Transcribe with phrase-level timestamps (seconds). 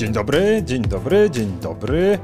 [0.00, 2.18] Dzień dobry, dzień dobry, dzień dobry.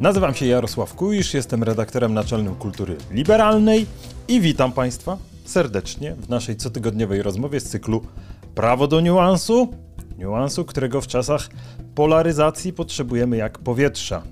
[0.00, 3.86] Nazywam się Jarosław Kuisz, jestem redaktorem naczelnym Kultury Liberalnej
[4.28, 8.02] i witam Państwa serdecznie w naszej cotygodniowej rozmowie z cyklu
[8.54, 9.68] Prawo do niuansu.
[10.18, 11.48] Niuansu, którego w czasach
[11.94, 14.22] polaryzacji potrzebujemy jak powietrza.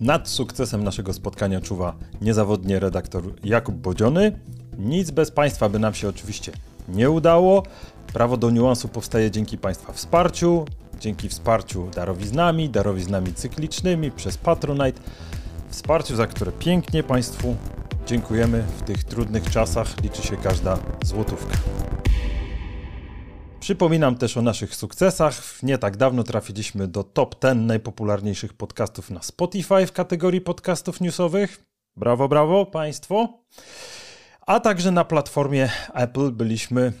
[0.00, 4.40] Nad sukcesem naszego spotkania czuwa niezawodnie redaktor Jakub Bodziony.
[4.78, 6.52] Nic bez Państwa by nam się oczywiście
[6.88, 7.62] nie udało.
[8.12, 10.64] Prawo do niuansu powstaje dzięki Państwa wsparciu,
[11.00, 15.00] dzięki wsparciu darowiznami, darowiznami cyklicznymi przez Patronite.
[15.68, 17.56] Wsparciu, za które pięknie Państwu
[18.06, 20.02] dziękujemy w tych trudnych czasach.
[20.02, 21.58] Liczy się każda złotówka.
[23.60, 25.62] Przypominam też o naszych sukcesach.
[25.62, 31.64] Nie tak dawno trafiliśmy do top 10 najpopularniejszych podcastów na Spotify w kategorii podcastów newsowych.
[31.96, 33.28] Brawo, brawo, Państwo.
[34.46, 36.92] A także na platformie Apple byliśmy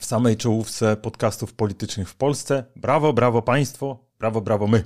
[0.00, 2.64] w samej czołówce podcastów politycznych w Polsce.
[2.76, 4.84] Brawo, brawo państwo, brawo, brawo my.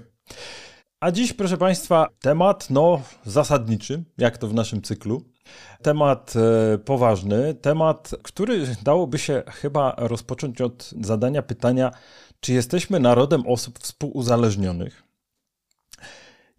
[1.01, 5.23] A dziś, proszę Państwa, temat no zasadniczy, jak to w naszym cyklu.
[5.83, 11.91] Temat e, poważny, temat, który dałoby się chyba rozpocząć od zadania pytania,
[12.41, 15.08] czy jesteśmy narodem osób współuzależnionych?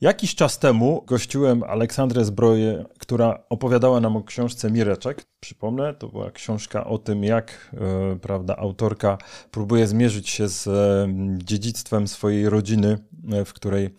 [0.02, 5.26] Jakiś czas temu gościłem Aleksandrę Zbroję, która opowiadała nam o książce Mireczek.
[5.40, 9.18] Przypomnę, to była książka o tym, jak e, prawda, autorka
[9.52, 12.98] próbuje zmierzyć się z e, dziedzictwem swojej rodziny,
[13.32, 13.90] e, w której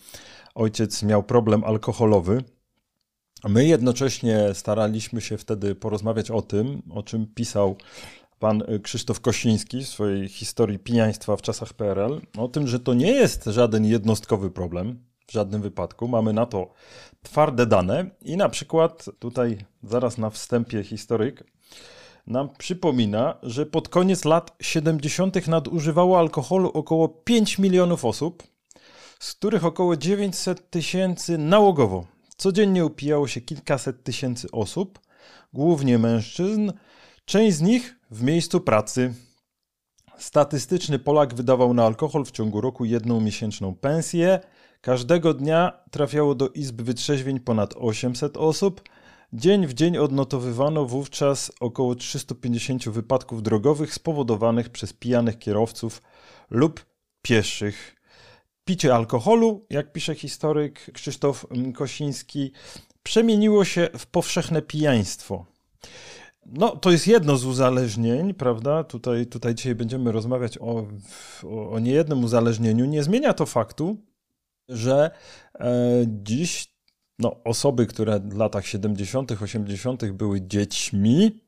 [0.55, 2.45] ojciec miał problem alkoholowy.
[3.49, 7.77] My jednocześnie staraliśmy się wtedy porozmawiać o tym, o czym pisał
[8.39, 13.13] pan Krzysztof Kosiński w swojej historii pijaństwa w czasach PRL, o tym, że to nie
[13.13, 16.09] jest żaden jednostkowy problem, w żadnym wypadku.
[16.09, 16.73] Mamy na to
[17.23, 21.45] twarde dane i na przykład tutaj zaraz na wstępie historyk
[22.27, 25.47] nam przypomina, że pod koniec lat 70.
[25.47, 28.43] nadużywało alkoholu około 5 milionów osób,
[29.21, 32.07] z których około 900 tysięcy nałogowo.
[32.37, 34.99] Codziennie upijało się kilkaset tysięcy osób,
[35.53, 36.73] głównie mężczyzn,
[37.25, 39.15] część z nich w miejscu pracy.
[40.19, 44.41] Statystyczny Polak wydawał na alkohol w ciągu roku jedną miesięczną pensję,
[44.81, 48.83] Każdego dnia trafiało do izb wytrzeźwień ponad 800 osób.
[49.33, 56.03] Dzień w dzień odnotowywano wówczas około 350 wypadków drogowych spowodowanych przez pijanych kierowców
[56.51, 56.87] lub
[57.23, 57.97] pieszych.
[58.65, 62.53] Picie alkoholu, jak pisze historyk Krzysztof Kosiński,
[63.03, 65.47] przemieniło się w powszechne pijaństwo.
[66.47, 68.85] No, to jest jedno z uzależnień, prawda?
[68.85, 70.87] Tutaj, tutaj dzisiaj będziemy rozmawiać o,
[71.45, 72.85] o, o niejednym uzależnieniu.
[72.85, 73.97] Nie zmienia to faktu,
[74.71, 75.11] że
[75.55, 75.71] e,
[76.07, 76.75] dziś
[77.19, 80.13] no, osoby, które w latach 70., 80.
[80.13, 81.41] były dziećmi,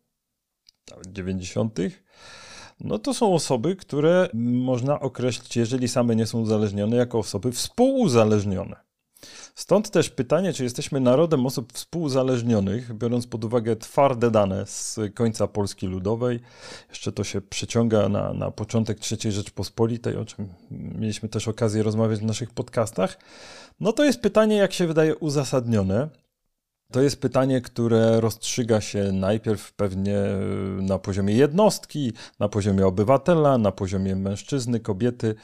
[1.06, 1.78] 90.,
[2.80, 8.91] no to są osoby, które można określić, jeżeli same nie są uzależnione, jako osoby współuzależnione.
[9.54, 15.46] Stąd też pytanie, czy jesteśmy narodem osób współzależnionych, biorąc pod uwagę twarde dane z końca
[15.46, 16.40] Polski Ludowej.
[16.88, 22.20] Jeszcze to się przeciąga na, na początek III Rzeczpospolitej, o czym mieliśmy też okazję rozmawiać
[22.20, 23.18] w naszych podcastach.
[23.80, 26.08] No to jest pytanie, jak się wydaje, uzasadnione.
[26.92, 30.38] To jest pytanie, które rozstrzyga się najpierw pewnie e,
[30.82, 35.34] na poziomie jednostki, na poziomie obywatela, na poziomie mężczyzny, kobiety,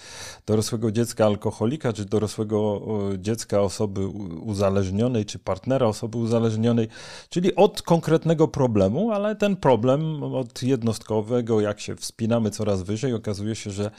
[0.47, 2.83] dorosłego dziecka alkoholika, czy dorosłego
[3.19, 4.07] dziecka osoby
[4.43, 6.89] uzależnionej, czy partnera osoby uzależnionej,
[7.29, 13.55] czyli od konkretnego problemu, ale ten problem od jednostkowego, jak się wspinamy coraz wyżej, okazuje
[13.55, 13.91] się, że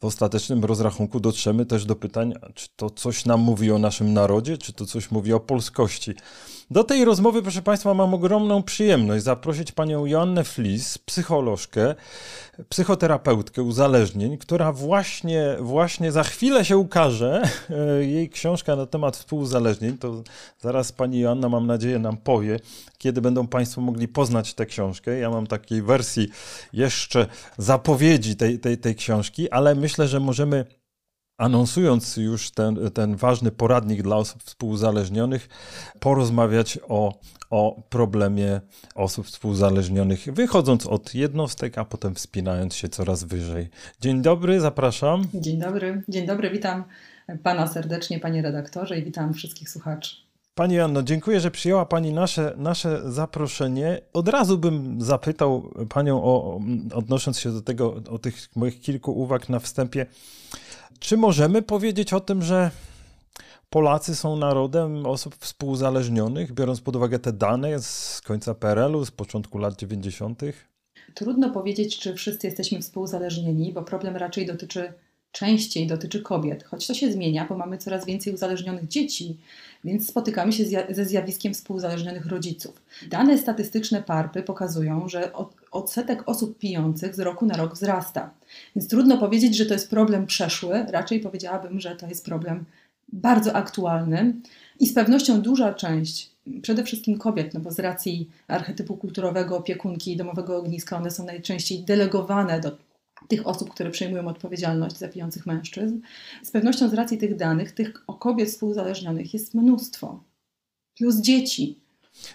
[0.00, 4.58] w ostatecznym rozrachunku dotrzemy też do pytań, czy to coś nam mówi o naszym narodzie,
[4.58, 6.14] czy to coś mówi o polskości.
[6.70, 11.94] Do tej rozmowy, proszę Państwa, mam ogromną przyjemność zaprosić panią Joannę Flis, psycholożkę,
[12.68, 17.42] psychoterapeutkę uzależnień, która właśnie, właśnie za chwilę się ukaże.
[18.00, 20.22] Jej książka na temat współuzależnień, to
[20.60, 22.60] zaraz pani Joanna, mam nadzieję, nam powie,
[22.98, 25.18] kiedy będą Państwo mogli poznać tę książkę.
[25.18, 26.28] Ja mam takiej wersji
[26.72, 27.26] jeszcze
[27.58, 30.64] zapowiedzi tej, tej, tej książki, ale myślę, że możemy
[31.38, 35.48] anonsując już ten, ten ważny poradnik dla osób współzależnionych,
[36.00, 37.14] porozmawiać o,
[37.50, 38.60] o problemie
[38.94, 43.68] osób współzależnionych, wychodząc od jednostek, a potem wspinając się coraz wyżej.
[44.00, 45.24] Dzień dobry, zapraszam.
[45.34, 46.84] Dzień dobry, dzień dobry, witam
[47.42, 50.16] pana serdecznie, panie redaktorze i witam wszystkich słuchaczy.
[50.54, 54.00] Pani Janno, dziękuję, że przyjęła Pani nasze, nasze zaproszenie.
[54.12, 56.60] Od razu bym zapytał Panią, o,
[56.94, 60.06] odnosząc się do tego, o tych moich kilku uwag na wstępie,
[61.00, 62.70] czy możemy powiedzieć o tym, że
[63.70, 69.58] Polacy są narodem osób współzależnionych, biorąc pod uwagę te dane z końca PRL-u, z początku
[69.58, 70.40] lat 90.?
[71.14, 74.92] Trudno powiedzieć, czy wszyscy jesteśmy współzależnieni, bo problem raczej dotyczy
[75.32, 79.38] częściej dotyczy kobiet, choć to się zmienia, bo mamy coraz więcej uzależnionych dzieci,
[79.84, 82.82] więc spotykamy się ze zjawiskiem współzależnionych rodziców.
[83.10, 85.32] Dane statystyczne PARPy pokazują, że
[85.70, 88.30] odsetek osób pijących z roku na rok wzrasta.
[88.76, 92.64] Więc trudno powiedzieć, że to jest problem przeszły, raczej powiedziałabym, że to jest problem
[93.12, 94.34] bardzo aktualny
[94.80, 96.30] i z pewnością duża część
[96.62, 101.24] przede wszystkim kobiet, no bo z racji archetypu kulturowego opiekunki i domowego ogniska one są
[101.24, 102.76] najczęściej delegowane do
[103.28, 106.00] tych osób, które przejmują odpowiedzialność za pijących mężczyzn.
[106.42, 110.22] Z pewnością z racji tych danych, tych kobiet współzależnionych jest mnóstwo.
[110.98, 111.78] Plus dzieci.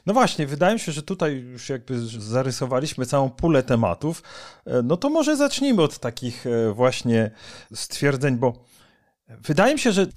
[0.05, 4.23] No właśnie, wydaje mi się, że tutaj już jakby zarysowaliśmy całą pulę tematów.
[4.65, 7.31] E, no to może zacznijmy od takich e, właśnie
[7.73, 8.53] stwierdzeń, bo
[9.27, 10.07] wydaje mi się, że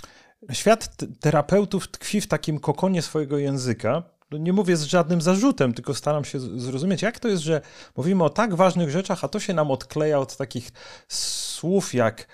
[0.52, 5.94] świat terapeutów tkwi w takim kokonie swojego języka, no nie mówię z żadnym zarzutem, tylko
[5.94, 7.60] staram się zrozumieć, jak to jest, że
[7.96, 10.70] mówimy o tak ważnych rzeczach, a to się nam odkleja od takich
[11.08, 12.26] słów jak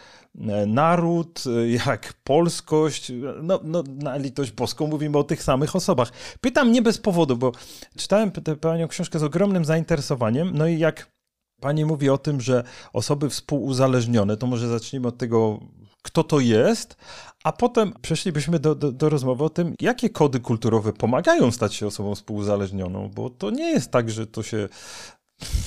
[0.67, 3.13] naród, e, jak polskość,
[3.43, 6.13] no, no na litość boską mówimy o tych samych osobach.
[6.41, 7.53] Pytam nie bez powodu, bo
[7.97, 11.13] czytałem tę panią książkę z ogromnym zainteresowaniem, no i jak
[11.61, 15.61] pani mówi o tym, że osoby współuzależnione, to może zacznijmy od tego,
[16.03, 16.97] kto to jest,
[17.45, 21.87] a potem przeszlibyśmy do, do, do, rozmowy o tym, jakie kody kulturowe pomagają stać się
[21.87, 24.69] osobą współuzależnioną, bo to nie jest tak, że to się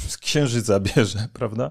[0.08, 1.70] z księżyca bierze, prawda?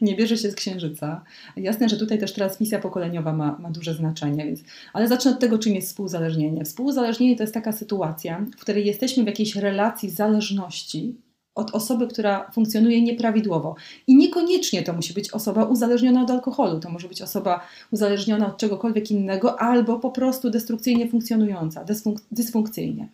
[0.00, 1.24] Nie bierze się z księżyca.
[1.56, 4.60] Jasne, że tutaj też transmisja pokoleniowa ma, ma duże znaczenie, więc,
[4.92, 6.64] ale zacznę od tego, czym jest współzależnienie.
[6.64, 11.16] Współzależnienie to jest taka sytuacja, w której jesteśmy w jakiejś relacji zależności
[11.56, 13.74] od osoby, która funkcjonuje nieprawidłowo.
[14.06, 17.60] I niekoniecznie to musi być osoba uzależniona od alkoholu, to może być osoba
[17.90, 23.08] uzależniona od czegokolwiek innego, albo po prostu destrukcyjnie funkcjonująca, dysfunk dysfunkcyjnie.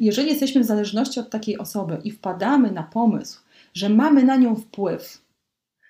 [0.00, 3.40] Jeżeli jesteśmy w zależności od takiej osoby i wpadamy na pomysł,
[3.74, 5.22] że mamy na nią wpływ,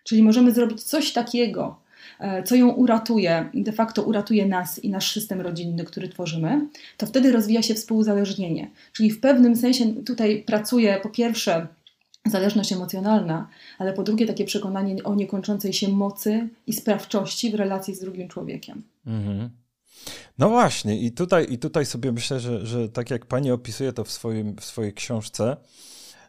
[0.09, 1.81] czyli możemy zrobić coś takiego,
[2.21, 7.07] e, co ją uratuje, de facto uratuje nas i nasz system rodzinny, który tworzymy, to
[7.07, 8.71] wtedy rozwija się współzależnienie.
[8.93, 11.67] Czyli w pewnym sensie tutaj pracuje po pierwsze
[12.27, 17.95] zależność emocjonalna, ale po drugie takie przekonanie o niekończącej się mocy i sprawczości w relacji
[17.95, 18.83] z drugim człowiekiem.
[19.07, 19.51] Mhm.
[20.39, 24.05] No właśnie, i tutaj, i tutaj sobie myślę, że, że tak jak pani opisuje to
[24.05, 25.57] w, swoim, w swojej książce,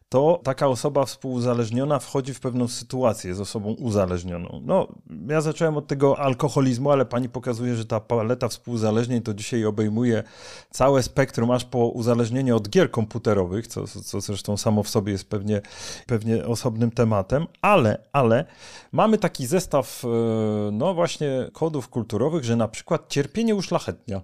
[0.09, 4.61] to taka osoba współuzależniona wchodzi w pewną sytuację z osobą uzależnioną.
[4.65, 4.87] No,
[5.27, 10.23] ja zacząłem od tego alkoholizmu, ale pani pokazuje, że ta paleta współuzależnień to dzisiaj obejmuje
[10.69, 15.29] całe spektrum, aż po uzależnienie od gier komputerowych, co, co zresztą samo w sobie jest
[15.29, 15.61] pewnie,
[16.07, 18.45] pewnie osobnym tematem, ale, ale
[18.91, 24.21] mamy taki zestaw, e, no właśnie, kodów kulturowych, że na przykład cierpienie uszlachetnia.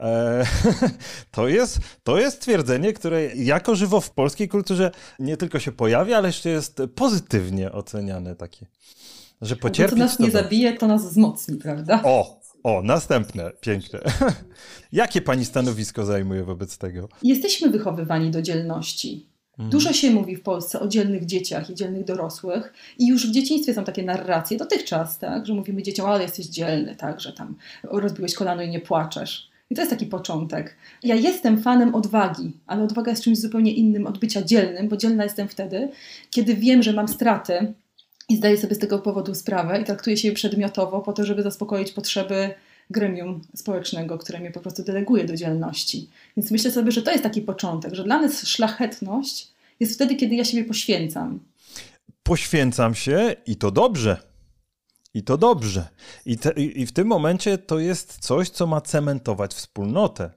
[0.00, 0.44] E,
[1.30, 6.16] to jest, to jest twierdzenie, które jako żywo w polskiej kulturze nie tylko się pojawia,
[6.16, 8.66] ale jeszcze jest pozytywnie oceniane takie.
[9.42, 12.00] Że pocierpieć to, co nas nie zabije, to nas wzmocni, prawda?
[12.04, 14.00] O, o, następne, piękne.
[14.92, 17.08] Jakie pani stanowisko zajmuje wobec tego?
[17.22, 19.32] Jesteśmy wychowywani do dzielności.
[19.52, 19.70] Mhm.
[19.70, 23.74] Dużo się mówi w Polsce o dzielnych dzieciach i dzielnych dorosłych i już w dzieciństwie
[23.74, 28.34] są takie narracje, dotychczas, tak, że mówimy dzieciom, ale jesteś dzielny, tak, że tam rozbiłeś
[28.34, 29.51] kolano i nie płaczesz.
[29.72, 30.76] I to jest taki początek.
[31.02, 35.24] Ja jestem fanem odwagi, ale odwaga jest czymś zupełnie innym od bycia dzielnym, bo dzielna
[35.24, 35.88] jestem wtedy,
[36.30, 37.74] kiedy wiem, że mam straty
[38.28, 41.92] i zdaję sobie z tego powodu sprawę i traktuję się przedmiotowo po to, żeby zaspokoić
[41.92, 42.54] potrzeby
[42.90, 46.08] gremium społecznego, które mnie po prostu deleguje do dzielności.
[46.36, 49.48] Więc myślę sobie, że to jest taki początek, że dla nas szlachetność
[49.80, 51.40] jest wtedy, kiedy ja siebie poświęcam.
[52.22, 54.31] Poświęcam się i to dobrze.
[55.14, 55.88] I to dobrze.
[56.26, 60.30] I, te, I w tym momencie to jest coś, co ma cementować wspólnotę.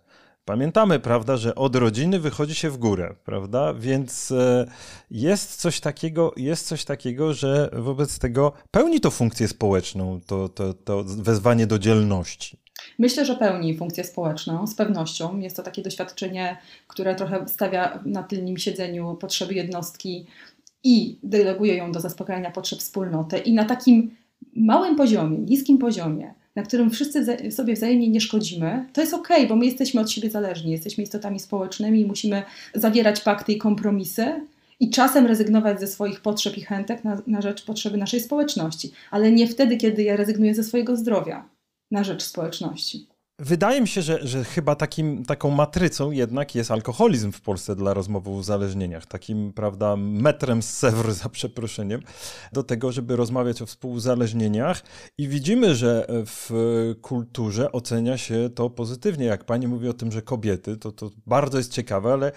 [0.45, 3.73] Pamiętamy, prawda, że od rodziny wychodzi się w górę, prawda?
[3.73, 4.65] Więc e,
[5.11, 10.73] jest coś takiego, jest coś takiego, że wobec tego pełni to funkcję społeczną, to, to,
[10.73, 12.57] to wezwanie do dzielności.
[12.99, 15.39] Myślę, że pełni funkcję społeczną, z pewnością.
[15.39, 20.27] Jest to takie doświadczenie, które trochę stawia na tylnym siedzeniu potrzeby jednostki
[20.83, 23.37] i deleguje ją do zaspokajania potrzeb wspólnoty.
[23.37, 24.15] I na takim
[24.55, 29.55] małym poziomie, niskim poziomie, na którym wszyscy sobie wzajemnie nie szkodzimy, to jest ok, bo
[29.55, 32.43] my jesteśmy od siebie zależni, jesteśmy istotami społecznymi i musimy
[32.73, 34.41] zawierać pakty i kompromisy
[34.79, 39.31] i czasem rezygnować ze swoich potrzeb i chętek na, na rzecz potrzeby naszej społeczności, ale
[39.31, 41.49] nie wtedy, kiedy ja rezygnuję ze swojego zdrowia
[41.91, 43.07] na rzecz społeczności.
[43.39, 47.93] Wydaje mi się, że, że chyba takim, taką matrycą jednak jest alkoholizm w Polsce dla
[47.93, 49.05] rozmowy o uzależnieniach.
[49.05, 52.01] Takim, prawda, metrem z Sewr, za przeproszeniem,
[52.53, 54.83] do tego, żeby rozmawiać o współuzależnieniach.
[55.17, 56.51] I widzimy, że w
[57.01, 59.25] kulturze ocenia się to pozytywnie.
[59.25, 62.31] Jak pani mówi o tym, że kobiety, to, to bardzo jest ciekawe, ale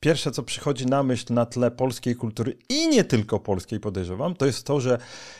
[0.00, 4.46] pierwsze, co przychodzi na myśl na tle polskiej kultury i nie tylko polskiej, podejrzewam, to
[4.46, 4.98] jest to, że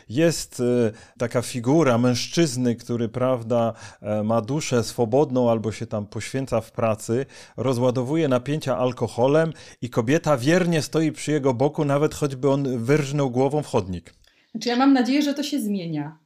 [0.09, 6.61] jest e, taka figura mężczyzny, który, prawda, e, ma duszę swobodną albo się tam poświęca
[6.61, 7.27] w pracy,
[7.57, 9.53] rozładowuje napięcia alkoholem
[9.83, 14.15] i kobieta wiernie stoi przy jego boku, nawet choćby on wyrżnął głową w chodnik.
[14.51, 16.19] Znaczy ja mam nadzieję, że to się zmienia.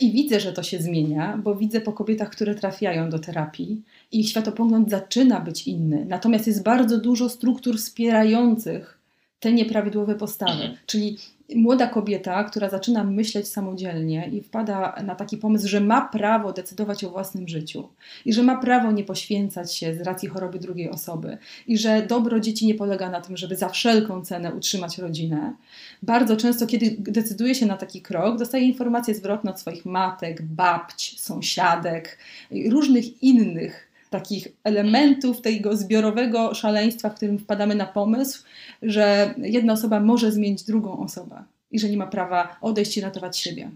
[0.00, 3.82] I widzę, że to się zmienia, bo widzę po kobietach, które trafiają do terapii,
[4.12, 6.06] ich światopogląd zaczyna być inny.
[6.08, 8.99] Natomiast jest bardzo dużo struktur wspierających
[9.40, 10.52] te nieprawidłowe postawy.
[10.52, 10.76] Mhm.
[10.86, 11.16] Czyli
[11.56, 17.04] młoda kobieta, która zaczyna myśleć samodzielnie i wpada na taki pomysł, że ma prawo decydować
[17.04, 17.88] o własnym życiu
[18.24, 22.40] i że ma prawo nie poświęcać się z racji choroby drugiej osoby i że dobro
[22.40, 25.54] dzieci nie polega na tym, żeby za wszelką cenę utrzymać rodzinę.
[26.02, 31.20] Bardzo często, kiedy decyduje się na taki krok, dostaje informacje zwrotne od swoich matek, babć,
[31.20, 32.18] sąsiadek
[32.50, 38.44] i różnych innych takich elementów tego zbiorowego szaleństwa, w którym wpadamy na pomysł,
[38.82, 43.38] że jedna osoba może zmienić drugą osobę i że nie ma prawa odejść i ratować
[43.38, 43.70] siebie.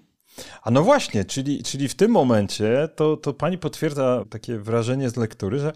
[0.63, 5.17] A no właśnie, czyli, czyli w tym momencie to, to pani potwierdza takie wrażenie z
[5.17, 5.73] lektury, że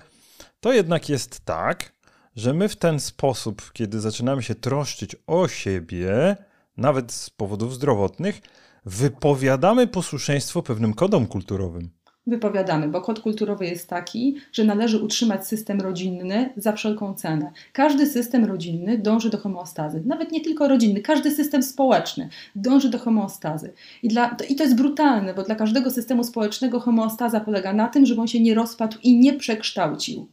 [0.61, 1.93] to jednak jest tak,
[2.37, 6.37] że my w ten sposób, kiedy zaczynamy się troszczyć o siebie,
[6.77, 8.41] nawet z powodów zdrowotnych,
[8.85, 11.91] wypowiadamy posłuszeństwo pewnym kodom kulturowym
[12.29, 17.53] wypowiadamy, bo kod kulturowy jest taki, że należy utrzymać system rodzinny za wszelką cenę.
[17.73, 20.03] Każdy system rodzinny dąży do homeostazy.
[20.07, 23.73] Nawet nie tylko rodzinny, każdy system społeczny dąży do homeostazy.
[24.03, 28.07] I, dla, I to jest brutalne, bo dla każdego systemu społecznego homeostaza polega na tym,
[28.07, 30.29] żeby on się nie rozpadł i nie przekształcił.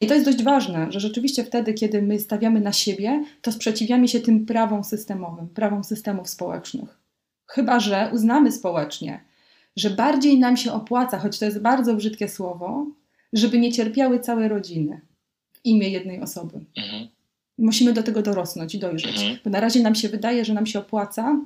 [0.00, 4.08] I to jest dość ważne, że rzeczywiście wtedy, kiedy my stawiamy na siebie, to sprzeciwiamy
[4.08, 7.00] się tym prawom systemowym, prawom systemów społecznych.
[7.46, 9.20] Chyba, że uznamy społecznie,
[9.76, 12.86] że bardziej nam się opłaca, choć to jest bardzo brzydkie słowo,
[13.32, 15.00] żeby nie cierpiały całe rodziny
[15.52, 16.60] w imię jednej osoby.
[16.76, 17.08] Mhm.
[17.58, 19.38] Musimy do tego dorosnąć i dojrzeć, mhm.
[19.44, 21.40] bo na razie nam się wydaje, że nam się opłaca,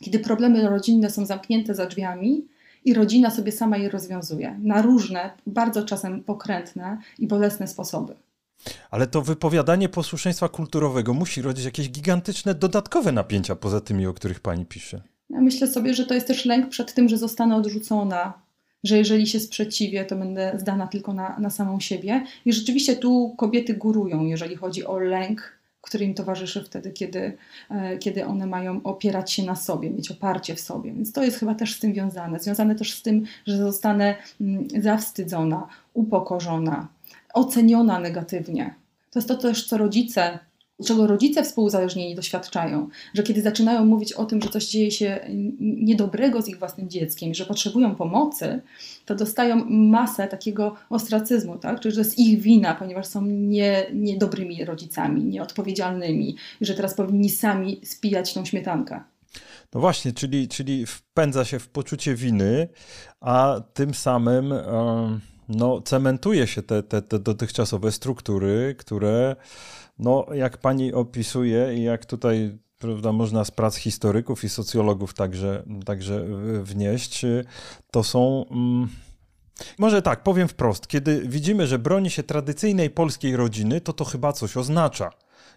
[0.00, 2.44] kiedy problemy rodzinne są zamknięte za drzwiami
[2.84, 8.14] i rodzina sobie sama je rozwiązuje na różne, bardzo czasem pokrętne i bolesne sposoby.
[8.90, 14.40] Ale to wypowiadanie posłuszeństwa kulturowego musi rodzić jakieś gigantyczne dodatkowe napięcia poza tymi, o których
[14.40, 15.02] pani pisze.
[15.30, 18.32] Ja myślę sobie, że to jest też lęk przed tym, że zostanę odrzucona,
[18.84, 22.24] że jeżeli się sprzeciwię, to będę zdana tylko na, na samą siebie.
[22.44, 27.36] I rzeczywiście tu kobiety górują, jeżeli chodzi o lęk, który im towarzyszy wtedy, kiedy,
[27.70, 30.92] e, kiedy one mają opierać się na sobie, mieć oparcie w sobie.
[30.92, 32.38] Więc to jest chyba też z tym związane.
[32.40, 36.88] Związane też z tym, że zostanę mm, zawstydzona, upokorzona,
[37.34, 38.74] oceniona negatywnie.
[39.10, 40.38] To jest to też, co rodzice
[40.86, 45.20] czego rodzice współuzależnieni doświadczają, że kiedy zaczynają mówić o tym, że coś dzieje się
[45.60, 48.60] niedobrego z ich własnym dzieckiem, że potrzebują pomocy,
[49.06, 51.80] to dostają masę takiego ostracyzmu, tak?
[51.80, 57.30] czyli że to jest ich wina, ponieważ są nie, niedobrymi rodzicami, nieodpowiedzialnymi że teraz powinni
[57.30, 59.00] sami spijać tą śmietankę.
[59.74, 62.68] No właśnie, czyli, czyli wpędza się w poczucie winy,
[63.20, 64.54] a tym samym
[65.48, 69.36] no, cementuje się te, te, te dotychczasowe struktury, które
[69.98, 75.62] no, jak pani opisuje i jak tutaj prawda, można z prac historyków i socjologów także,
[75.84, 76.24] także
[76.62, 77.26] wnieść,
[77.90, 78.44] to są.
[78.50, 78.88] Mm,
[79.78, 80.86] może tak, powiem wprost.
[80.86, 85.10] Kiedy widzimy, że broni się tradycyjnej polskiej rodziny, to to chyba coś oznacza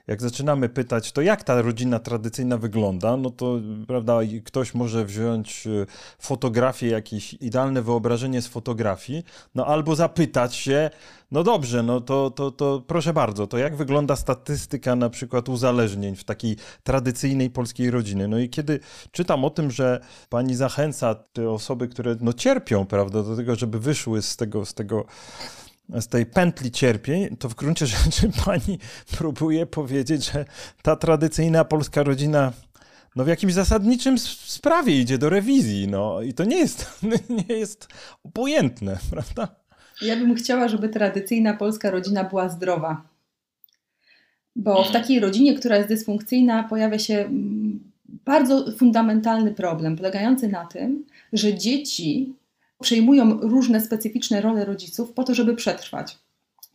[0.08, 5.68] jak zaczynamy pytać, to jak ta rodzina tradycyjna wygląda, no to prawda, ktoś może wziąć
[5.68, 5.86] e,
[6.20, 9.24] fotografię, jakieś idealne wyobrażenie z fotografii,
[9.56, 10.90] no albo zapytać się,
[11.32, 16.16] no dobrze, no to, to, to proszę bardzo, to jak wygląda statystyka na przykład uzależnień
[16.16, 18.28] w takiej tradycyjnej polskiej rodziny?
[18.28, 18.80] No i kiedy
[19.12, 23.80] czytam o tym, że pani zachęca te osoby, które no cierpią, prawda, do tego, żeby
[23.80, 25.06] wyszły z tego, z tego
[26.00, 28.80] z tej pętli cierpień, to w gruncie rzeczy pani
[29.18, 30.46] próbuje powiedzieć, że
[30.82, 32.54] ta tradycyjna polska rodzina
[33.16, 37.04] no w jakimś zasadniczym sprawie idzie do rewizji, no i to nie jest,
[37.50, 37.88] nie jest
[38.24, 39.48] obojętne, prawda?
[40.02, 43.02] Ja bym chciała, żeby tradycyjna polska rodzina była zdrowa.
[44.56, 47.92] Bo w takiej rodzinie, która jest dysfunkcyjna, pojawia się mm,
[48.26, 52.34] bardzo fundamentalny problem, polegający na tym, że dzieci
[52.82, 56.18] przejmują różne specyficzne role rodziców po to, żeby przetrwać.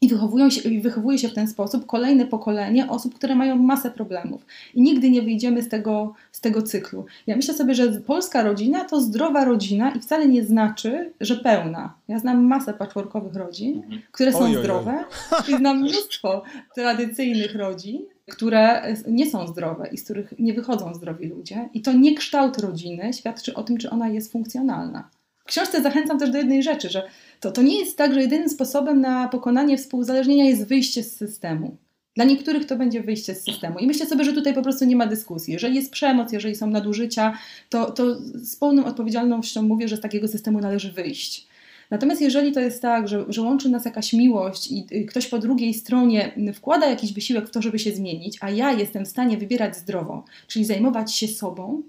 [0.01, 3.91] I, wychowują się, I wychowuje się w ten sposób kolejne pokolenie osób, które mają masę
[3.91, 4.47] problemów.
[4.75, 7.05] I nigdy nie wyjdziemy z tego, z tego cyklu.
[7.27, 11.95] Ja myślę sobie, że polska rodzina to zdrowa rodzina i wcale nie znaczy, że pełna.
[12.09, 14.03] Ja znam masę patchworkowych rodzin, mhm.
[14.13, 15.05] które są zdrowe
[15.49, 16.43] i znam mnóstwo
[16.75, 21.69] tradycyjnych rodzin, które nie są zdrowe i z których nie wychodzą zdrowi ludzie.
[21.75, 25.11] I to nie kształt rodziny świadczy o tym, czy ona jest funkcjonalna.
[25.47, 27.03] W książce zachęcam też do jednej rzeczy, że
[27.41, 31.77] to, to nie jest tak, że jedynym sposobem na pokonanie współuzależnienia jest wyjście z systemu.
[32.17, 33.79] Dla niektórych to będzie wyjście z systemu.
[33.79, 35.53] I myślę sobie, że tutaj po prostu nie ma dyskusji.
[35.53, 37.39] Jeżeli jest przemoc, jeżeli są nadużycia,
[37.69, 41.47] to, to z pełną odpowiedzialnością mówię, że z takiego systemu należy wyjść.
[41.91, 45.75] Natomiast jeżeli to jest tak, że, że łączy nas jakaś miłość i ktoś po drugiej
[45.75, 49.77] stronie wkłada jakiś wysiłek w to, żeby się zmienić, a ja jestem w stanie wybierać
[49.77, 51.83] zdrowo, czyli zajmować się sobą,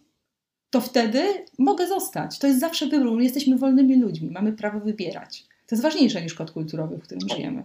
[0.77, 2.39] to wtedy mogę zostać.
[2.39, 3.22] To jest zawsze wybór.
[3.22, 5.46] Jesteśmy wolnymi ludźmi, mamy prawo wybierać.
[5.67, 7.63] To jest ważniejsze niż kod kulturowy, w którym żyjemy.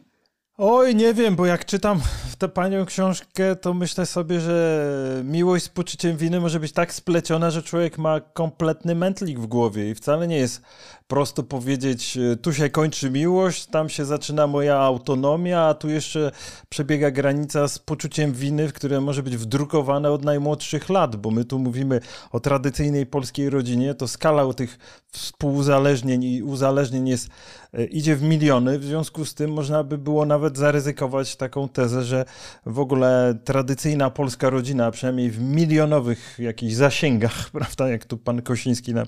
[0.58, 2.00] Oj, nie wiem, bo jak czytam
[2.42, 7.50] tę panią książkę, to myślę sobie, że miłość z poczuciem winy może być tak spleciona,
[7.50, 10.62] że człowiek ma kompletny mętlik w głowie i wcale nie jest
[11.06, 16.32] prosto powiedzieć, e, tu się kończy miłość, tam się zaczyna moja autonomia, a tu jeszcze
[16.68, 21.58] przebiega granica z poczuciem winy, które może być wdrukowane od najmłodszych lat, bo my tu
[21.58, 22.00] mówimy
[22.32, 24.78] o tradycyjnej polskiej rodzinie, to skala tych
[25.12, 27.28] współuzależnień i uzależnień jest,
[27.72, 32.02] e, idzie w miliony, w związku z tym można by było nawet zaryzykować taką tezę,
[32.02, 32.24] że
[32.66, 38.94] w ogóle tradycyjna polska rodzina, przynajmniej w milionowych jakichś zasięgach, prawda, jak tu pan Kosiński
[38.94, 39.06] nam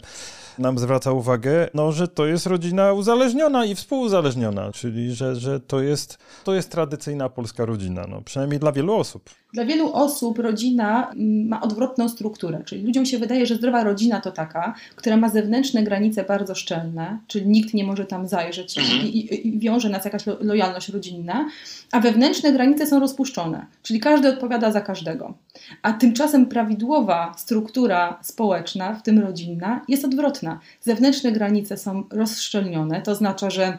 [0.59, 5.81] nam zwraca uwagę, no, że to jest rodzina uzależniona i współuzależniona, czyli że, że to,
[5.81, 9.31] jest, to jest tradycyjna polska rodzina, no, przynajmniej dla wielu osób.
[9.55, 14.21] Dla wielu osób rodzina mm, ma odwrotną strukturę, czyli ludziom się wydaje, że zdrowa rodzina
[14.21, 19.19] to taka, która ma zewnętrzne granice bardzo szczelne, czyli nikt nie może tam zajrzeć i,
[19.19, 21.49] i, i wiąże nas jakaś lo, lojalność rodzinna,
[21.93, 25.35] a wewnętrzne granice są rozpuszczone, czyli każdy odpowiada za każdego.
[25.83, 30.61] A tymczasem prawidłowa struktura społeczna, w tym rodzinna, jest odwrotna.
[30.81, 33.79] Zewnętrzne granice są rozszczelnione, to oznacza, że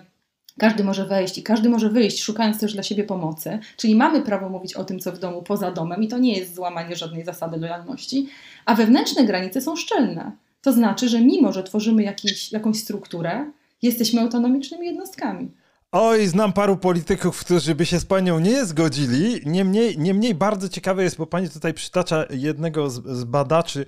[0.58, 3.60] każdy może wejść i każdy może wyjść, szukając też dla siebie pomocy.
[3.78, 6.56] Czyli mamy prawo mówić o tym, co w domu poza domem, i to nie jest
[6.56, 8.30] złamanie żadnej zasady lojalności,
[8.66, 10.32] a wewnętrzne granice są szczelne.
[10.62, 13.52] To znaczy, że mimo, że tworzymy jakiś, jakąś strukturę,
[13.82, 15.52] jesteśmy autonomicznymi jednostkami.
[15.98, 19.42] Oj, znam paru polityków, którzy by się z panią nie zgodzili.
[19.46, 23.86] Niemniej, niemniej bardzo ciekawe jest, bo pani tutaj przytacza jednego z, z badaczy,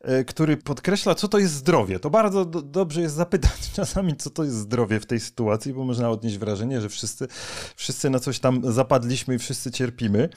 [0.00, 1.98] e, który podkreśla, co to jest zdrowie.
[1.98, 5.84] To bardzo do, dobrze jest zapytać czasami, co to jest zdrowie w tej sytuacji, bo
[5.84, 7.28] można odnieść wrażenie, że wszyscy,
[7.76, 10.28] wszyscy na coś tam zapadliśmy i wszyscy cierpimy.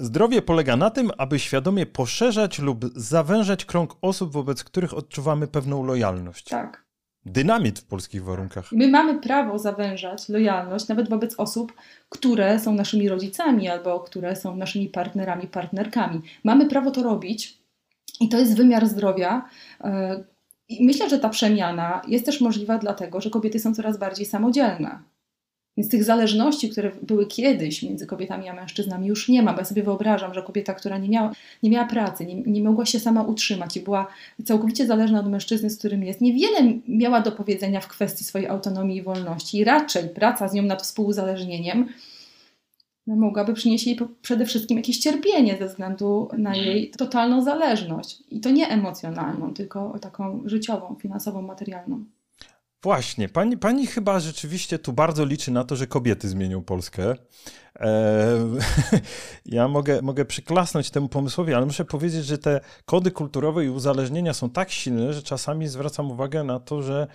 [0.00, 5.86] Zdrowie polega na tym, aby świadomie poszerzać lub zawężać krąg osób, wobec których odczuwamy pewną
[5.86, 6.44] lojalność.
[6.44, 6.83] Tak
[7.26, 8.72] dynamit w polskich warunkach.
[8.72, 11.72] My mamy prawo zawężać lojalność nawet wobec osób,
[12.08, 16.22] które są naszymi rodzicami albo które są naszymi partnerami, partnerkami.
[16.44, 17.58] Mamy prawo to robić
[18.20, 19.48] i to jest wymiar zdrowia.
[19.80, 20.24] E,
[20.68, 24.98] I myślę, że ta przemiana jest też możliwa dlatego, że kobiety są coraz bardziej samodzielne.
[25.76, 29.52] Więc tych zależności, które były kiedyś między kobietami a mężczyznami, już nie ma.
[29.52, 31.32] Bo ja sobie wyobrażam, że kobieta, która nie miała,
[31.62, 34.06] nie miała pracy, nie, nie mogła się sama utrzymać i była
[34.44, 38.96] całkowicie zależna od mężczyzny, z którym jest, niewiele miała do powiedzenia w kwestii swojej autonomii
[38.96, 39.58] i wolności.
[39.58, 41.88] I raczej praca z nią nad współuzależnieniem
[43.06, 48.22] no, mogłaby przynieść jej przede wszystkim jakieś cierpienie ze względu na jej totalną zależność.
[48.30, 52.04] I to nie emocjonalną, tylko taką życiową, finansową, materialną.
[52.84, 57.14] Właśnie, pani, pani chyba rzeczywiście tu bardzo liczy na to, że kobiety zmienią Polskę.
[57.80, 58.38] E,
[59.46, 64.34] ja mogę, mogę przyklasnąć temu pomysłowi, ale muszę powiedzieć, że te kody kulturowe i uzależnienia
[64.34, 67.06] są tak silne, że czasami zwracam uwagę na to, że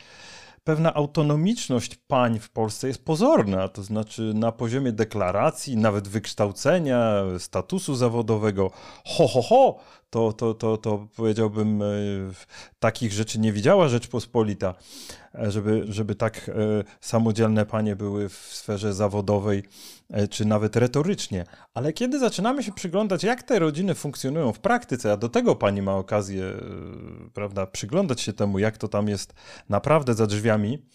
[0.64, 7.96] pewna autonomiczność pań w Polsce jest pozorna, to znaczy na poziomie deklaracji, nawet wykształcenia, statusu
[7.96, 8.72] zawodowego.
[9.06, 9.80] Ho, ho, ho,
[10.10, 11.86] to, to, to, to powiedziałbym, e,
[12.80, 14.76] takich rzeczy nie widziała Rzeczpospolita,
[15.48, 16.54] żeby, żeby tak e,
[17.02, 19.64] samodzielne panie były w sferze zawodowej,
[20.30, 21.46] czy nawet retorycznie.
[21.74, 25.82] Ale kiedy zaczynamy się przyglądać, jak te rodziny funkcjonują w praktyce, a do tego pani
[25.82, 26.44] ma okazję,
[27.34, 29.34] prawda, przyglądać się temu, jak to tam jest
[29.70, 30.86] naprawdę za drzwiami,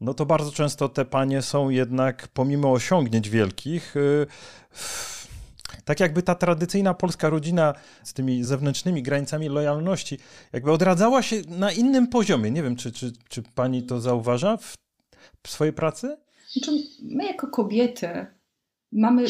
[0.00, 3.94] no to bardzo często te panie są jednak, pomimo osiągnięć wielkich,
[4.70, 5.17] w
[5.88, 7.74] tak jakby ta tradycyjna polska rodzina
[8.04, 10.18] z tymi zewnętrznymi granicami lojalności
[10.52, 12.50] jakby odradzała się na innym poziomie.
[12.50, 14.74] Nie wiem, czy, czy, czy pani to zauważa w,
[15.46, 16.16] w swojej pracy?
[16.52, 16.72] Znaczy,
[17.02, 18.26] my jako kobiety
[18.92, 19.24] mamy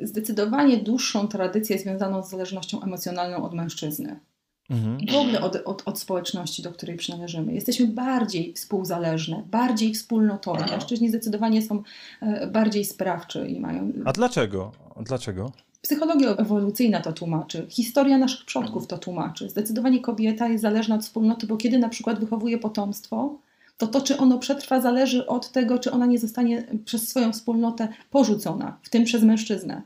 [0.00, 4.20] zdecydowanie dłuższą tradycję związaną z zależnością emocjonalną od mężczyzny.
[4.70, 4.98] Mhm.
[5.06, 7.54] W ogóle od, od, od, społeczności, do której przynależymy.
[7.54, 10.66] Jesteśmy bardziej współzależne, bardziej wspólnotowe.
[10.70, 11.82] Mężczyźni zdecydowanie są
[12.20, 13.92] e, bardziej sprawczy i mają.
[14.04, 14.72] A dlaczego?
[15.00, 15.52] Dlaczego?
[15.84, 19.50] Psychologia ewolucyjna to tłumaczy, historia naszych przodków to tłumaczy.
[19.50, 23.38] Zdecydowanie kobieta jest zależna od wspólnoty, bo kiedy na przykład wychowuje potomstwo,
[23.78, 27.88] to to, czy ono przetrwa, zależy od tego, czy ona nie zostanie przez swoją wspólnotę
[28.10, 29.82] porzucona, w tym przez mężczyznę.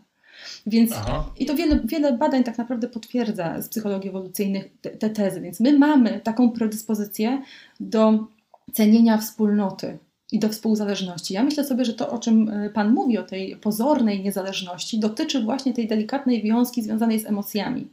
[0.67, 1.25] Więc Aha.
[1.39, 5.41] i to wiele, wiele badań tak naprawdę potwierdza z psychologii ewolucyjnych te, te tezy.
[5.41, 7.43] Więc my mamy taką predyspozycję
[7.81, 8.27] do
[8.73, 9.99] cenienia wspólnoty
[10.33, 11.35] i do współzależności.
[11.35, 15.43] Ja myślę sobie, że to, o czym e, Pan mówi, o tej pozornej niezależności, dotyczy
[15.43, 17.89] właśnie tej delikatnej wiązki związanej z emocjami.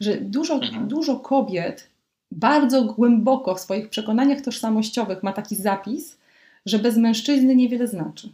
[0.00, 0.88] Że dużo, mhm.
[0.88, 1.90] dużo kobiet
[2.32, 6.18] bardzo głęboko w swoich przekonaniach tożsamościowych ma taki zapis,
[6.66, 8.28] że bez mężczyzny niewiele znaczy,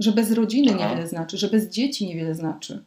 [0.00, 0.88] że bez rodziny Aha.
[0.88, 2.84] niewiele znaczy, że bez dzieci niewiele znaczy.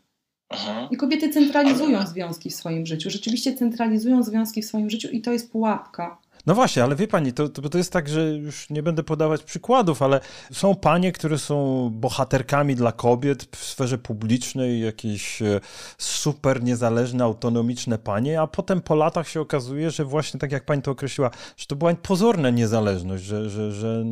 [0.50, 0.88] Aha.
[0.92, 3.10] I kobiety centralizują związki w swoim życiu.
[3.10, 6.18] Rzeczywiście centralizują związki w swoim życiu i to jest pułapka.
[6.46, 9.44] No właśnie, ale wie pani, to, to, to jest tak, że już nie będę podawać
[9.44, 10.20] przykładów, ale
[10.52, 15.60] są panie, które są bohaterkami dla kobiet w sferze publicznej, jakieś e,
[15.98, 20.82] super niezależne, autonomiczne panie, a potem po latach się okazuje, że właśnie tak jak pani
[20.82, 24.04] to określiła, że to była pozorna niezależność, że, że, że,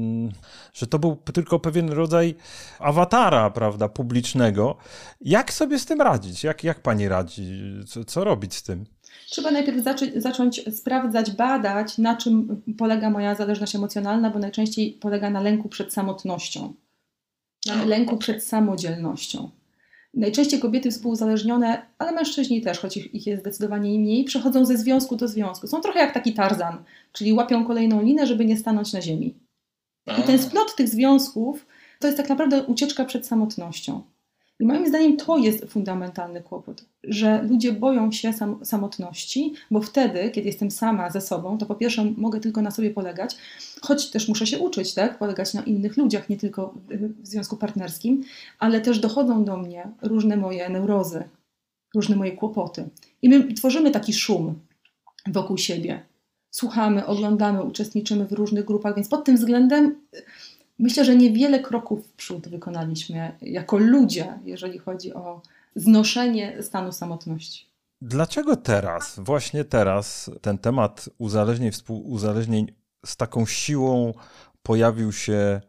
[0.73, 2.35] że to był tylko pewien rodzaj
[2.79, 4.77] awatara, prawda, publicznego.
[5.21, 6.43] Jak sobie z tym radzić?
[6.43, 7.63] Jak, jak pani radzi?
[7.87, 8.85] Co, co robić z tym?
[9.25, 15.29] Trzeba najpierw zacząć, zacząć sprawdzać, badać, na czym polega moja zależność emocjonalna, bo najczęściej polega
[15.29, 16.73] na lęku przed samotnością,
[17.67, 19.49] na lęku przed samodzielnością.
[20.13, 25.15] Najczęściej kobiety współzależnione, ale mężczyźni też, choć ich, ich jest zdecydowanie mniej, przechodzą ze związku
[25.15, 25.67] do związku.
[25.67, 29.35] Są trochę jak taki tarzan, czyli łapią kolejną linę, żeby nie stanąć na ziemi.
[30.19, 31.65] I ten splot tych związków
[31.99, 34.01] to jest tak naprawdę ucieczka przed samotnością.
[34.59, 40.31] I moim zdaniem to jest fundamentalny kłopot, że ludzie boją się sam, samotności, bo wtedy,
[40.31, 43.37] kiedy jestem sama ze sobą, to po pierwsze mogę tylko na sobie polegać,
[43.81, 45.17] choć też muszę się uczyć, tak?
[45.17, 46.73] Polegać na innych ludziach, nie tylko
[47.23, 48.23] w związku partnerskim,
[48.59, 51.23] ale też dochodzą do mnie różne moje neurozy,
[51.95, 52.89] różne moje kłopoty.
[53.21, 54.59] I my tworzymy taki szum
[55.27, 56.05] wokół siebie.
[56.51, 59.95] Słuchamy, oglądamy, uczestniczymy w różnych grupach, więc pod tym względem
[60.79, 65.41] Myślę, że niewiele kroków w przód wykonaliśmy jako ludzie, jeżeli chodzi o
[65.75, 67.65] znoszenie stanu samotności.
[68.01, 72.71] Dlaczego teraz, właśnie teraz, ten temat uzależnień, współuzależnień
[73.05, 74.13] z taką siłą
[74.63, 75.61] pojawił się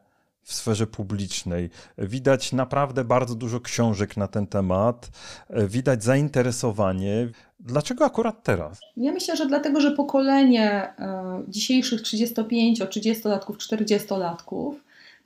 [0.43, 1.71] w sferze publicznej.
[1.99, 5.11] Widać naprawdę bardzo dużo książek na ten temat,
[5.51, 7.29] widać zainteresowanie.
[7.61, 8.81] Dlaczego akurat teraz?
[8.97, 14.73] Ja myślę, że dlatego, że pokolenie e, dzisiejszych 35, 30-latków, 40-latków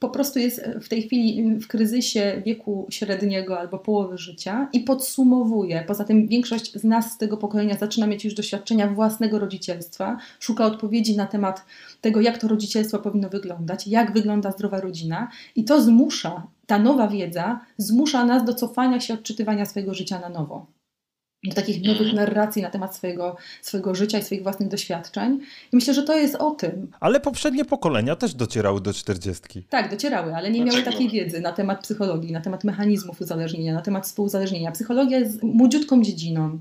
[0.02, 5.84] po prostu jest w tej chwili w kryzysie wieku średniego albo połowy życia i podsumowuje.
[5.86, 10.64] Poza tym większość z nas z tego pokolenia zaczyna mieć już doświadczenia własnego rodzicielstwa, szuka
[10.64, 11.64] odpowiedzi na temat
[12.00, 17.08] tego, jak to rodzicielstwo powinno wyglądać, jak wygląda zdrowa rodzina i to zmusza, ta nowa
[17.08, 20.66] wiedza zmusza nas do cofania się, odczytywania swojego życia na nowo
[21.44, 22.16] do takich nowych mhm.
[22.16, 25.40] narracji na temat swojego, swojego życia i swoich własnych doświadczeń.
[25.72, 26.90] I myślę, że to jest o tym.
[27.00, 29.62] Ale poprzednie pokolenia też docierały do czterdziestki.
[29.62, 33.82] Tak, docierały, ale nie miały takiej wiedzy na temat psychologii, na temat mechanizmów uzależnienia, na
[33.82, 34.72] temat współuzależnienia.
[34.72, 36.58] Psychologia jest młodziutką dziedziną.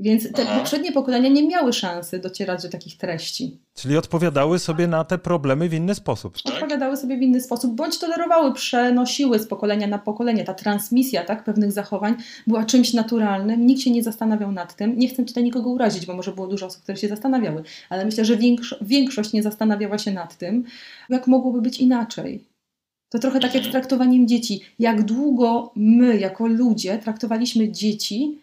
[0.00, 0.58] Więc te Aha.
[0.58, 3.58] poprzednie pokolenia nie miały szansy docierać do takich treści.
[3.74, 6.42] Czyli odpowiadały sobie na te problemy w inny sposób.
[6.42, 6.54] Tak?
[6.54, 10.44] Odpowiadały sobie w inny sposób, bądź tolerowały, przenosiły z pokolenia na pokolenie.
[10.44, 12.14] Ta transmisja tak, pewnych zachowań
[12.46, 13.66] była czymś naturalnym.
[13.66, 14.98] Nikt się nie zastanawiał nad tym.
[14.98, 18.24] Nie chcę tutaj nikogo urazić, bo może było dużo osób, które się zastanawiały, ale myślę,
[18.24, 18.36] że
[18.80, 20.64] większość nie zastanawiała się nad tym,
[21.08, 22.44] jak mogłoby być inaczej.
[23.08, 24.60] To trochę tak jak z traktowaniem dzieci.
[24.78, 28.38] Jak długo my, jako ludzie, traktowaliśmy dzieci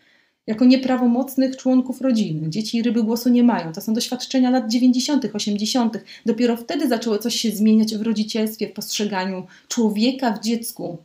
[0.47, 2.49] jako nieprawomocnych członków rodziny.
[2.49, 3.73] Dzieci ryby głosu nie mają.
[3.73, 6.03] To są doświadczenia lat 90., 80.
[6.25, 10.97] Dopiero wtedy zaczęło coś się zmieniać w rodzicielstwie, w postrzeganiu człowieka w dziecku.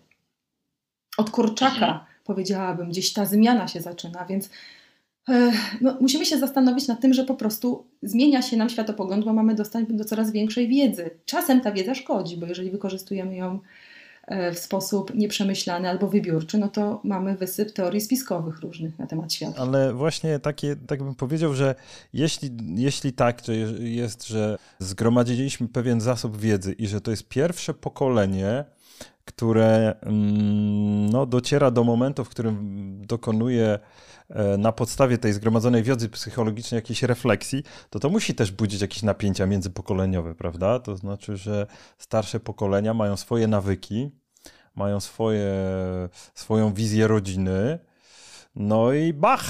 [1.16, 2.00] Od kurczaka, mhm.
[2.24, 4.50] powiedziałabym, gdzieś ta zmiana się zaczyna, więc
[5.28, 9.32] e, no, musimy się zastanowić nad tym, że po prostu zmienia się nam światopogląd, bo
[9.32, 11.10] mamy dostęp do coraz większej wiedzy.
[11.24, 13.58] Czasem ta wiedza szkodzi, bo jeżeli wykorzystujemy ją
[14.54, 19.62] w sposób nieprzemyślany albo wybiórczy, no to mamy wysyp teorii spiskowych różnych na temat świata.
[19.62, 21.74] Ale właśnie takie, tak bym powiedział, że
[22.12, 27.74] jeśli, jeśli tak, to jest, że zgromadziliśmy pewien zasób wiedzy i że to jest pierwsze
[27.74, 28.64] pokolenie,
[29.24, 32.56] które mm, no, dociera do momentu, w którym
[33.06, 33.78] dokonuje
[34.28, 39.02] e, na podstawie tej zgromadzonej wiedzy psychologicznej jakiejś refleksji, to to musi też budzić jakieś
[39.02, 40.78] napięcia międzypokoleniowe, prawda?
[40.78, 41.66] To znaczy, że
[41.98, 44.19] starsze pokolenia mają swoje nawyki,
[44.80, 45.52] mają swoje,
[46.34, 47.78] swoją wizję rodziny.
[48.56, 49.44] No i bach!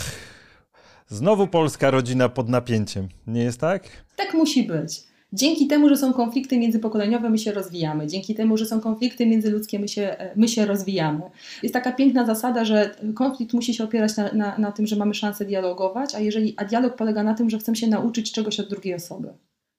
[1.09, 3.83] Znowu polska rodzina pod napięciem, nie jest tak?
[4.17, 5.03] Tak musi być.
[5.33, 8.07] Dzięki temu, że są konflikty międzypokoleniowe, my się rozwijamy.
[8.07, 11.23] Dzięki temu, że są konflikty międzyludzkie, my się, my się rozwijamy.
[11.63, 15.15] Jest taka piękna zasada, że konflikt musi się opierać na, na, na tym, że mamy
[15.15, 18.69] szansę dialogować, a, jeżeli, a dialog polega na tym, że chcemy się nauczyć czegoś od
[18.69, 19.29] drugiej osoby.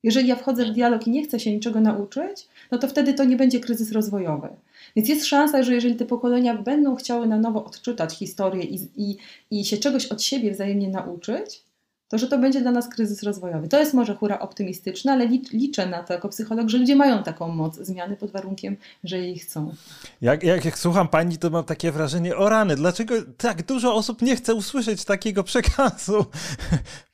[0.04, 3.24] Jeżeli ja wchodzę w dialog i nie chcę się niczego nauczyć, no to wtedy to
[3.24, 4.48] nie będzie kryzys rozwojowy.
[4.96, 9.18] Więc jest szansa, że jeżeli te pokolenia będą chciały na nowo odczytać historię i, i,
[9.52, 11.64] i się czegoś od siebie wzajemnie nauczyć,
[12.12, 13.68] to że to będzie dla nas kryzys rozwojowy.
[13.68, 17.48] To jest może hura optymistyczna, ale liczę na to jako psycholog, że ludzie mają taką
[17.48, 19.74] moc zmiany pod warunkiem, że jej chcą.
[20.22, 24.22] Jak, jak, jak słucham pani, to mam takie wrażenie, o rany, dlaczego tak dużo osób
[24.22, 26.26] nie chce usłyszeć takiego przekazu?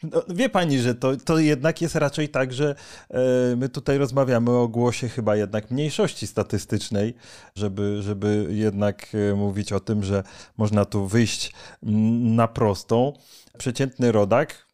[0.04, 2.76] No, wie pani, że to, to jednak jest raczej tak, że
[3.10, 7.14] e, my tutaj rozmawiamy o głosie chyba jednak mniejszości statystycznej,
[7.56, 10.24] żeby, żeby jednak e, mówić o tym, że
[10.58, 11.54] można tu wyjść
[12.22, 13.14] na prostą.
[13.58, 14.67] Przeciętny rodak,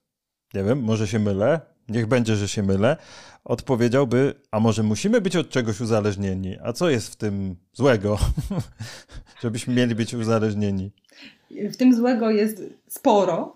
[0.54, 2.98] nie wiem, może się mylę, niech będzie, że się mylę,
[3.44, 6.58] odpowiedziałby, a może musimy być od czegoś uzależnieni?
[6.64, 8.20] A co jest w tym złego,
[9.42, 10.92] żebyśmy mieli być uzależnieni?
[11.72, 13.56] W tym złego jest sporo.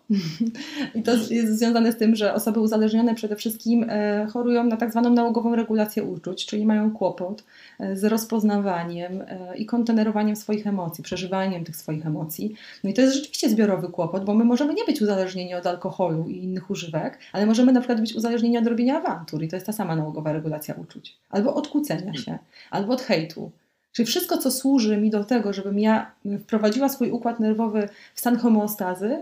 [0.95, 4.91] I to jest związane z tym, że osoby uzależnione przede wszystkim e, chorują na tak
[4.91, 7.43] zwaną nałogową regulację uczuć, czyli mają kłopot
[7.79, 12.55] e, z rozpoznawaniem e, i kontenerowaniem swoich emocji, przeżywaniem tych swoich emocji.
[12.83, 16.27] No i to jest rzeczywiście zbiorowy kłopot, bo my możemy nie być uzależnieni od alkoholu
[16.27, 19.65] i innych używek, ale możemy na przykład być uzależnieni od robienia awantur i to jest
[19.65, 21.17] ta sama nałogowa regulacja uczuć.
[21.29, 22.37] Albo od kłócenia się,
[22.71, 23.51] albo od hejtu
[23.97, 28.37] Czyli wszystko, co służy mi do tego, żebym ja wprowadziła swój układ nerwowy w stan
[28.37, 29.21] homeostazy,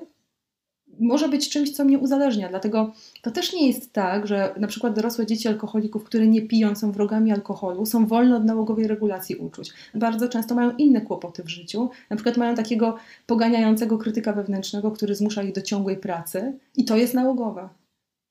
[1.00, 2.50] może być czymś, co mnie uzależnia.
[2.50, 6.76] Dlatego to też nie jest tak, że na przykład dorosłe dzieci alkoholików, które nie piją,
[6.76, 9.74] są wrogami alkoholu, są wolne od nałogowej regulacji uczuć.
[9.94, 11.90] Bardzo często mają inne kłopoty w życiu.
[12.10, 16.98] Na przykład mają takiego poganiającego krytyka wewnętrznego, który zmusza ich do ciągłej pracy i to
[16.98, 17.70] jest nałogowa.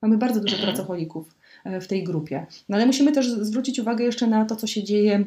[0.02, 2.46] Mamy bardzo dużo pracocholików e, w tej grupie.
[2.68, 5.24] No ale musimy też zwrócić uwagę jeszcze na to, co się dzieje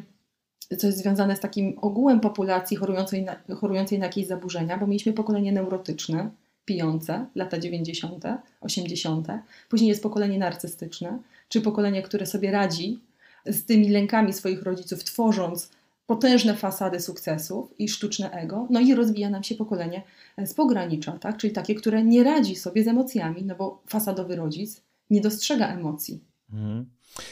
[0.76, 5.12] co jest związane z takim ogółem populacji chorującej na, chorującej na jakieś zaburzenia, bo mieliśmy
[5.12, 6.30] pokolenie neurotyczne,
[6.64, 8.24] pijące, lata 90.,
[8.60, 9.28] 80.,
[9.68, 13.00] później jest pokolenie narcystyczne, czy pokolenie, które sobie radzi
[13.46, 15.70] z tymi lękami swoich rodziców, tworząc
[16.06, 20.02] potężne fasady sukcesów i sztuczne ego, no i rozwija nam się pokolenie
[20.44, 21.36] z pogranicza, tak?
[21.36, 26.20] czyli takie, które nie radzi sobie z emocjami, no bo fasadowy rodzic nie dostrzega emocji.
[26.52, 26.86] Mhm.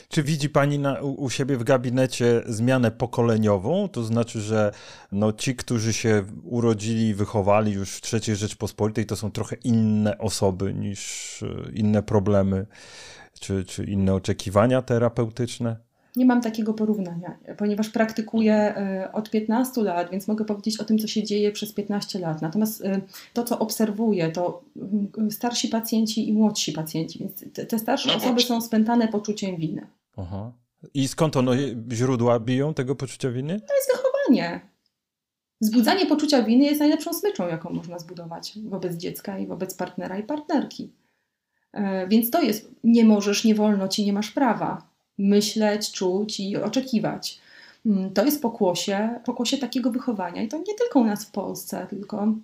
[0.08, 3.88] Czy widzi Pani na, u, siebie w gabinecie zmianę pokoleniową?
[3.88, 4.72] To znaczy, że
[5.12, 10.74] no, ci, którzy się urodzili, wychowali już w III Rzeczpospolitej, to są trochę inne osoby
[10.74, 12.66] niż e, inne problemy
[13.40, 15.76] czy, czy inne oczekiwania terapeutyczne?
[16.16, 20.98] Nie mam takiego porównania, ponieważ praktykuję e, od 15 lat, więc mogę powiedzieć o tym,
[20.98, 22.42] co się dzieje przez 15 lat.
[22.42, 23.00] Natomiast e,
[23.32, 28.42] to, co obserwuję, to mm, starsi pacjenci i młodsi pacjenci, więc te starsze no osoby
[28.42, 29.86] są spętane poczuciem winy.
[30.16, 30.52] Aha.
[30.94, 31.52] I skąd ono
[31.92, 33.60] źródła biją tego poczucia winy?
[33.60, 34.60] To jest wychowanie.
[35.60, 40.22] Zbudzanie poczucia winy jest najlepszą smyczą, jaką można zbudować wobec dziecka i wobec partnera i
[40.22, 40.92] partnerki.
[41.72, 46.56] E, więc to jest, nie możesz, nie wolno ci, nie masz prawa myśleć, czuć i
[46.56, 47.40] oczekiwać.
[47.86, 51.86] Mm, to jest pokłosie, pokłosie takiego wychowania i to nie tylko u nas w Polsce,
[51.90, 52.34] tylko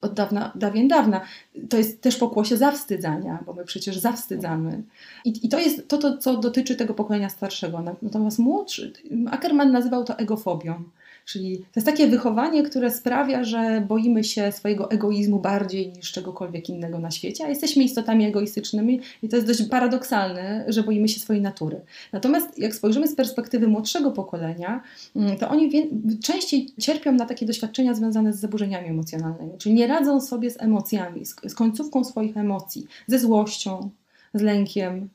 [0.00, 1.20] od dawna, dawien dawna.
[1.68, 4.82] To jest też pokłosie zawstydzania, bo my przecież zawstydzamy.
[5.24, 7.84] I, I, to jest to, to, co dotyczy tego pokolenia starszego.
[8.02, 8.92] Natomiast młodszy,
[9.30, 10.82] Ackerman nazywał to egofobią.
[11.24, 16.68] Czyli to jest takie wychowanie, które sprawia, że boimy się swojego egoizmu bardziej niż czegokolwiek
[16.68, 21.20] innego na świecie, a jesteśmy istotami egoistycznymi i to jest dość paradoksalne, że boimy się
[21.20, 21.80] swojej natury.
[22.12, 24.82] Natomiast jak spojrzymy z perspektywy młodszego pokolenia,
[25.16, 25.90] mm, to oni
[26.24, 31.26] częściej cierpią na takie doświadczenia związane z zaburzeniami emocjonalnymi, czyli nie radzą sobie z emocjami,
[31.26, 33.90] z, końcówką swoich emocji, ze złością,
[34.34, 35.08] z lękiem,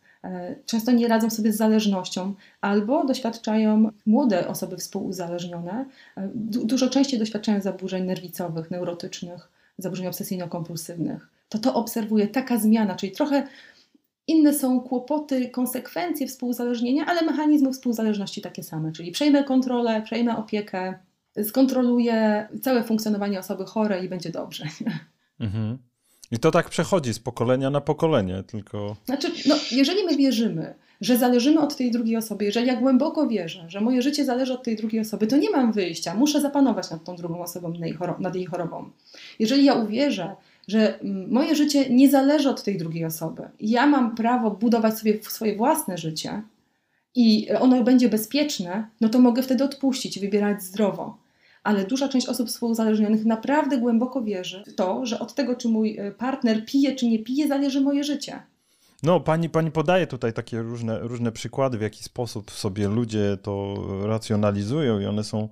[0.66, 5.86] często nie radzą sobie z zależnością, albo doświadczają młode osoby współuzależnione,
[6.18, 11.20] e, dużo częściej doświadczają zaburzeń nerwicowych, neurotycznych, zaburzeń obsesyjno-kompulsywnych.
[11.50, 13.48] To to obserwuje taka zmiana, czyli trochę
[14.28, 20.94] inne są kłopoty, konsekwencje współuzależnienia, ale mechanizmy współzależności takie same, czyli przejmę kontrolę, przejmę opiekę,
[21.44, 24.66] skontroluję całe funkcjonowanie osoby chorej i będzie dobrze.
[25.40, 25.78] Mhm.
[26.32, 28.96] I to tak przechodzi z pokolenia na pokolenie, tylko.
[29.06, 33.66] Znaczy, no, jeżeli my wierzymy, że zależymy od tej drugiej osoby, jeżeli ja głęboko wierzę,
[33.68, 37.04] że moje życie zależy od tej drugiej osoby, to nie mam wyjścia, muszę zapanować nad
[37.04, 37.74] tą drugą osobą,
[38.20, 38.90] nad jej chorobą.
[39.40, 40.36] Jeżeli ja uwierzę,
[40.68, 45.24] że mm, moje życie nie zależy od tej drugiej osoby, ja mam prawo budować sobie
[45.24, 46.42] swoje własne życie
[47.16, 51.27] i ono będzie bezpieczne, no to mogę wtedy odpuścić, wybierać zdrowo
[51.68, 55.98] ale duża część osób współuzależnionych naprawdę głęboko wierzy w to, że od tego, czy mój
[55.98, 58.44] e, partner pije, czy nie pije, zależy moje życie.
[59.04, 63.76] No, pani, pani podaje tutaj takie różne, różne przykłady, w jaki sposób sobie ludzie to
[64.04, 65.50] racjonalizują i one są,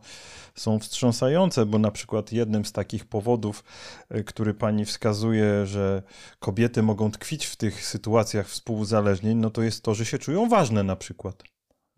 [0.55, 3.63] są wstrząsające, bo na przykład jednym z takich powodów,
[4.09, 6.03] e, który pani wskazuje, że
[6.39, 10.83] kobiety mogą tkwić w tych sytuacjach współuzależnień, no to jest to, że się czują ważne
[10.83, 11.43] na przykład,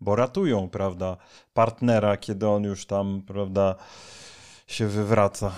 [0.00, 1.16] bo ratują, prawda,
[1.54, 3.74] partnera, kiedy on już tam, prawda,
[4.66, 5.52] się wywraca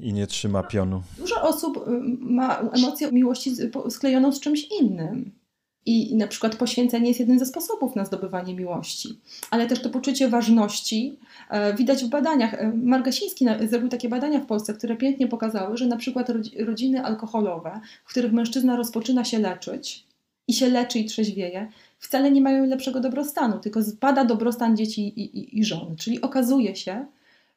[0.00, 1.02] i nie trzyma pionu.
[1.18, 1.80] Dużo osób y,
[2.20, 3.52] ma emocję miłości
[3.90, 5.40] sklejoną z czymś innym.
[5.86, 9.20] I na przykład poświęcenie jest jednym ze sposobów na zdobywanie miłości.
[9.50, 11.18] Ale też to poczucie ważności
[11.50, 12.54] e, widać w badaniach.
[12.54, 17.80] E, Margasiński zrobił takie badania w Polsce, które pięknie pokazały, że na przykład rodziny alkoholowe,
[18.04, 20.06] w których mężczyzna rozpoczyna się leczyć
[20.48, 21.68] i się leczy i trzeźwieje,
[22.00, 25.96] wcale nie mają lepszego dobrostanu, tylko spada dobrostan dzieci i, i, i żon.
[25.96, 27.06] Czyli okazuje się,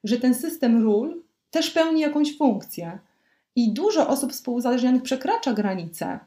[0.03, 2.99] że ten system ról też pełni jakąś funkcję.
[3.55, 6.19] I dużo osób współuzależnionych przekracza granice.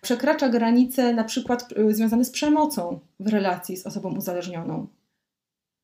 [0.00, 4.86] Przekracza granice na przykład y, związane z przemocą w relacji z osobą uzależnioną.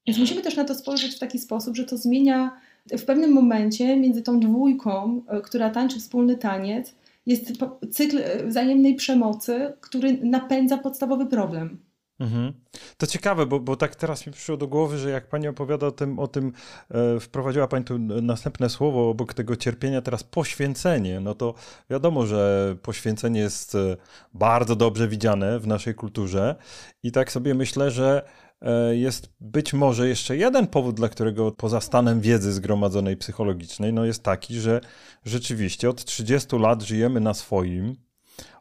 [0.06, 3.96] Więc musimy też na to spojrzeć w taki sposób, że to zmienia w pewnym momencie
[3.96, 6.94] między tą dwójką, y, która tańczy wspólny taniec,
[7.26, 7.52] jest
[7.92, 11.86] cykl y, wzajemnej przemocy, który napędza podstawowy problem.
[12.20, 12.52] Mhm.
[12.96, 15.90] To ciekawe, bo, bo tak teraz mi przyszło do głowy, że jak pani opowiada o
[15.90, 16.52] tym, o tym
[16.90, 21.20] e, wprowadziła pani tu następne słowo obok tego cierpienia, teraz poświęcenie.
[21.20, 21.54] No to
[21.90, 23.96] wiadomo, że poświęcenie jest e,
[24.34, 26.56] bardzo dobrze widziane w naszej kulturze
[27.02, 28.45] i tak sobie myślę, że e,
[28.92, 34.22] jest być może jeszcze jeden powód, dla którego poza stanem wiedzy zgromadzonej psychologicznej, no jest
[34.22, 34.80] taki, że
[35.24, 37.96] rzeczywiście od 30 lat żyjemy na swoim,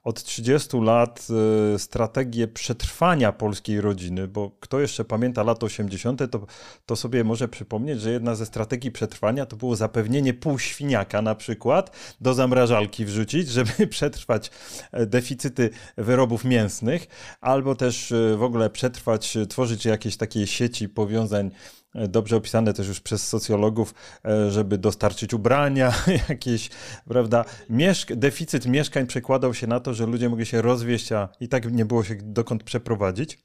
[0.06, 1.28] od 30 lat
[1.76, 6.48] y, strategię przetrwania polskiej rodziny, bo kto jeszcze pamięta lata 80., to,
[6.86, 12.16] to sobie może przypomnieć, że jedna ze strategii przetrwania to było zapewnienie półświniaka na przykład
[12.22, 14.52] do zamrażalki wrzucić, żeby przetrwać
[14.92, 17.08] e, deficyty wyrobów mięsnych,
[17.42, 21.52] albo też e, w ogóle przetrwać, e, tworzyć jakieś takie sieci powiązań
[21.96, 23.94] dobrze opisane też już przez socjologów,
[24.26, 25.94] e, żeby dostarczyć ubrania,
[26.30, 26.70] jakieś,
[27.08, 31.48] prawda, Mieszk deficyt mieszkań przekładał się na to, że ludzie mogli się rozwieść, a i
[31.48, 33.40] tak nie było się dokąd przeprowadzić.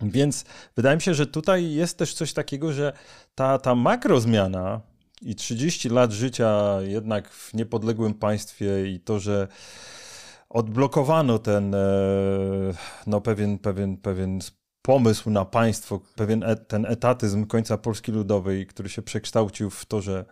[0.00, 0.44] Więc
[0.76, 2.92] wydaje mi się, że tutaj jest też coś takiego, że
[3.34, 4.80] ta, ta makrozmiana
[5.22, 9.48] i 30 lat życia jednak w niepodległym państwie i to, że
[10.48, 11.78] odblokowano ten e,
[13.06, 14.40] no, pewien, pewien, pewien
[14.88, 20.00] pomysł na państwo, pewien et, ten etatyzm końca Polski Ludowej, który się przekształcił w to,
[20.00, 20.24] że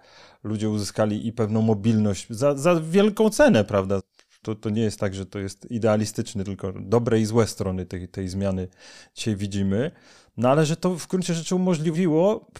[0.44, 4.00] ludzie uzyskali i pewną mobilność za, za wielką cenę, prawda?
[4.42, 8.08] To, to nie jest tak, że to jest idealistyczny, tylko dobre i złe strony tej,
[8.08, 8.68] tej zmiany
[9.14, 9.90] dzisiaj widzimy.
[10.36, 12.50] No ale że to w gruncie rzeczy umożliwiło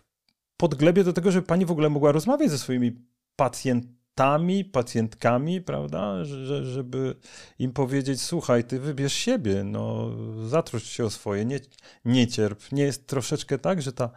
[0.57, 2.93] podglebie do tego, żeby pani w ogóle mogła rozmawiać ze swoimi
[3.37, 7.15] pacjentami, pacjentami, pacjentkami, prawda, że, żeby
[7.59, 10.11] im powiedzieć, słuchaj, ty wybierz siebie, no
[10.47, 11.61] zatroszcz się o swoje, nie,
[12.05, 12.73] nie cierp.
[12.73, 14.11] Nie jest troszeczkę tak, że ta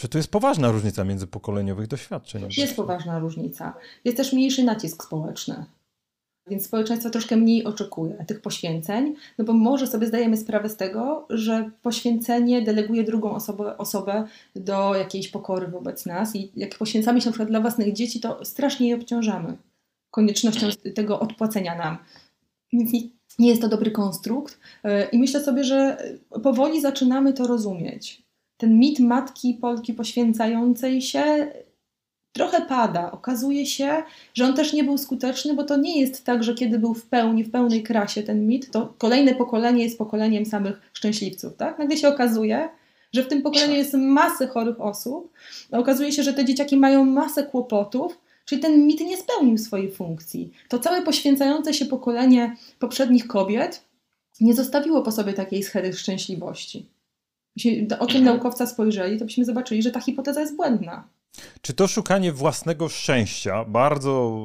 [0.00, 2.48] że to jest poważna różnica międzypokoleniowych doświadczeń.
[2.56, 3.74] Jest poważna różnica.
[4.04, 5.64] Jest też mniejszy nacisk społeczny.
[6.46, 11.26] Więc społeczeństwo troszkę mniej oczekuje tych poświęceń, no bo może sobie zdajemy sprawę z tego,
[11.30, 14.24] że poświęcenie deleguje drugą osobę, osobę
[14.56, 18.44] do jakiejś pokory wobec nas i jak poświęcamy się na przykład dla własnych dzieci, to
[18.44, 19.56] strasznie je obciążamy
[20.10, 21.98] koniecznością tego odpłacenia nam.
[22.72, 22.92] Więc
[23.38, 25.96] nie jest to dobry konstrukt e, i myślę sobie, że
[26.42, 28.22] powoli zaczynamy to rozumieć.
[28.56, 31.52] Ten mit matki Polki poświęcającej się
[32.34, 33.10] trochę pada.
[33.10, 34.02] Okazuje się,
[34.34, 37.06] że on też nie był skuteczny, bo to nie jest tak, że kiedy był w
[37.06, 41.56] pełni, w pełnej krasie ten mit, to kolejne pokolenie jest pokoleniem samych szczęśliwców.
[41.56, 41.78] Tak?
[41.78, 42.68] Nagle się okazuje,
[43.12, 45.32] że w tym pokoleniu jest masę chorych osób,
[45.72, 50.52] okazuje się, że te dzieciaki mają masę kłopotów, czyli ten mit nie spełnił swojej funkcji.
[50.68, 53.84] To całe poświęcające się pokolenie poprzednich kobiet
[54.40, 56.86] nie zostawiło po sobie takiej schedy szczęśliwości.
[57.56, 61.08] Jeśli o tym naukowca spojrzeli, to byśmy zobaczyli, że ta hipoteza jest błędna.
[61.60, 64.40] Czy to szukanie własnego szczęścia, bardzo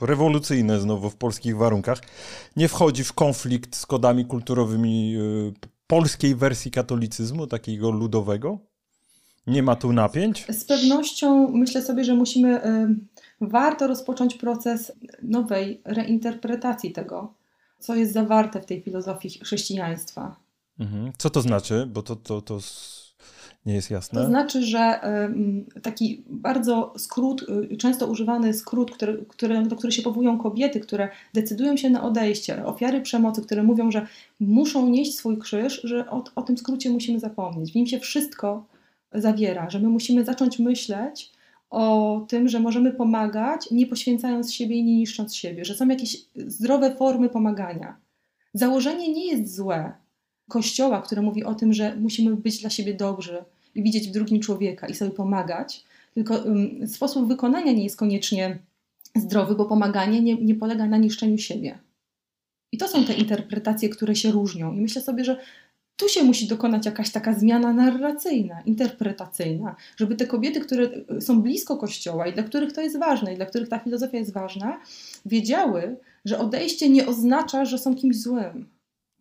[0.00, 2.00] rewolucyjne znowu w polskich warunkach,
[2.56, 5.52] nie wchodzi w konflikt z kodami kulturowymi y,
[5.86, 8.58] polskiej wersji katolicyzmu, takiego ludowego?
[9.46, 10.46] Nie ma tu napięć?
[10.48, 12.96] Z pewnością myślę sobie, że musimy, y,
[13.40, 17.34] warto rozpocząć proces nowej reinterpretacji tego,
[17.78, 20.36] co jest zawarte w tej filozofii chrześcijaństwa.
[20.78, 21.12] Mhm.
[21.18, 21.86] Co to znaczy?
[21.86, 22.58] Bo to, to, to
[23.66, 24.20] nie jest jasne.
[24.20, 25.00] To znaczy, że
[25.82, 31.08] taki bardzo skrót, y, często używany skrót, który, który, do którego się powołują kobiety, które
[31.34, 34.06] decydują się na odejście, ofiary przemocy, które mówią, że
[34.40, 37.72] muszą nieść swój krzyż, że o, o tym skrócie musimy zapomnieć.
[37.72, 38.64] W nim się wszystko
[39.14, 41.32] zawiera, że my musimy zacząć myśleć
[41.70, 46.16] o tym, że możemy pomagać, nie poświęcając siebie i nie niszcząc siebie, że są jakieś
[46.36, 47.96] zdrowe formy pomagania.
[48.54, 49.92] Założenie nie jest złe.
[50.48, 53.44] Kościoła, które mówi o tym, że musimy być dla siebie dobrzy
[53.74, 58.58] i widzieć w drugim człowieka i sobie pomagać, tylko um, sposób wykonania nie jest koniecznie
[59.16, 61.78] zdrowy, bo pomaganie nie, nie polega na niszczeniu siebie.
[62.72, 64.74] I to są te interpretacje, które się różnią.
[64.74, 65.40] I myślę sobie, że
[65.96, 71.76] tu się musi dokonać jakaś taka zmiana narracyjna, interpretacyjna, żeby te kobiety, które są blisko
[71.76, 74.80] Kościoła i dla których to jest ważne, i dla których ta filozofia jest ważna,
[75.26, 78.66] wiedziały, że odejście nie oznacza, że są kimś złym.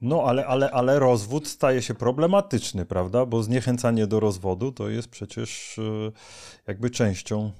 [0.03, 3.25] No, ale, ale, ale rozwód staje się problematyczny, prawda?
[3.25, 6.11] Bo zniechęcanie do rozwodu to jest przecież e,
[6.67, 7.51] jakby częścią,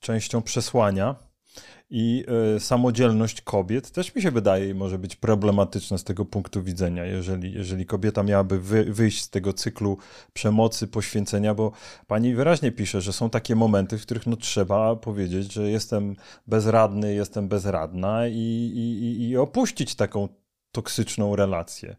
[0.00, 1.14] częścią przesłania
[1.90, 2.24] i
[2.56, 7.52] y, samodzielność kobiet też mi się wydaje może być problematyczna z tego punktu widzenia, jeżeli,
[7.52, 9.98] jeżeli kobieta miałaby wy, wyjść z tego cyklu
[10.32, 11.72] przemocy, poświęcenia, bo
[12.06, 16.16] pani wyraźnie pisze, że są takie momenty, w których no, trzeba powiedzieć, że jestem
[16.46, 20.28] bezradny, jestem bezradna i, i, i opuścić taką
[20.74, 21.96] toksyczną relację.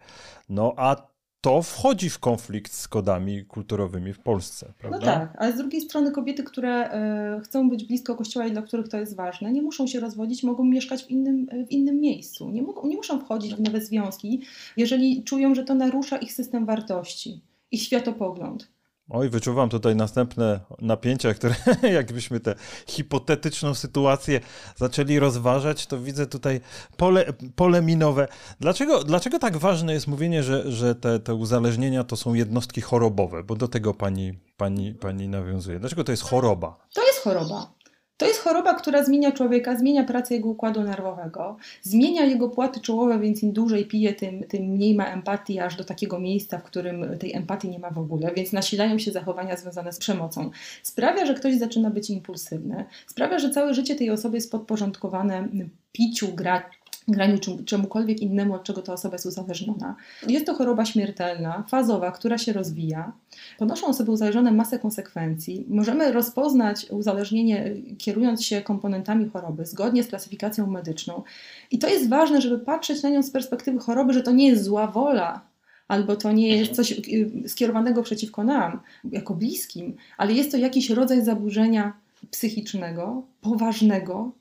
[0.50, 5.00] No a to wchodzi w konflikt z kodami kulturowymi w Polsce, no prawda?
[5.00, 8.62] No tak, ale z drugiej strony kobiety, które e, chcą być blisko kościoła i dla
[8.62, 12.50] których to jest ważne, nie muszą się rozwodzić, mogą mieszkać w innym, w innym miejscu.
[12.50, 14.42] Nie, mogą, nie muszą wchodzić w nowe związki,
[14.78, 18.75] jeżeli czują, że to narusza ich system wartości, ich światopogląd.
[19.10, 21.56] Oj, wyczuwam tutaj następne napięcia, które
[21.94, 22.56] jakbyśmy tę
[22.88, 24.40] hipotetyczną sytuację
[24.76, 26.62] zaczęli rozważać, to widzę tutaj
[26.98, 27.26] pole,
[27.56, 28.28] pole minowe.
[28.60, 33.44] Dlaczego, dlaczego tak ważne jest mówienie, że, że te, te uzależnienia to są jednostki chorobowe?
[33.44, 35.80] Bo do tego pani, pani, pani nawiązuje.
[35.80, 36.78] Dlaczego to jest choroba?
[36.94, 37.74] To jest choroba.
[38.18, 43.20] To jest choroba, która zmienia człowieka, zmienia pracę jego układu nerwowego, zmienia jego płaty czołowe,
[43.20, 47.18] więc im dłużej pije, tym, tym mniej ma empatii, aż do takiego miejsca, w którym
[47.20, 50.52] tej empatii nie ma w ogóle, więc nasilają się zachowania związane z przemocą.
[50.84, 55.48] Sprawia, że ktoś zaczyna być impulsywny, sprawia, że całe życie tej osoby jest podporządkowane
[55.92, 56.70] piciu, gra,
[57.08, 59.96] graniu czemukolwiek innemu, od czego ta osoba jest uzależniona.
[60.28, 63.12] Jest to choroba śmiertelna, fazowa, która się rozwija.
[63.58, 65.66] Ponoszą osoby uzależnione masę konsekwencji.
[65.70, 71.24] Możemy rozpoznać uzależnienie kierując się komponentami choroby zgodnie z klasyfikacją medyczną.
[71.72, 74.64] I to jest ważne, żeby patrzeć na nią z perspektywy choroby, że to nie jest
[74.64, 75.42] zła wola,
[75.88, 78.80] albo to nie jest coś y, skierowanego przeciwko nam,
[79.12, 81.94] jako bliskim, ale jest to jakiś rodzaj zaburzenia
[82.32, 84.32] psychicznego, poważnego,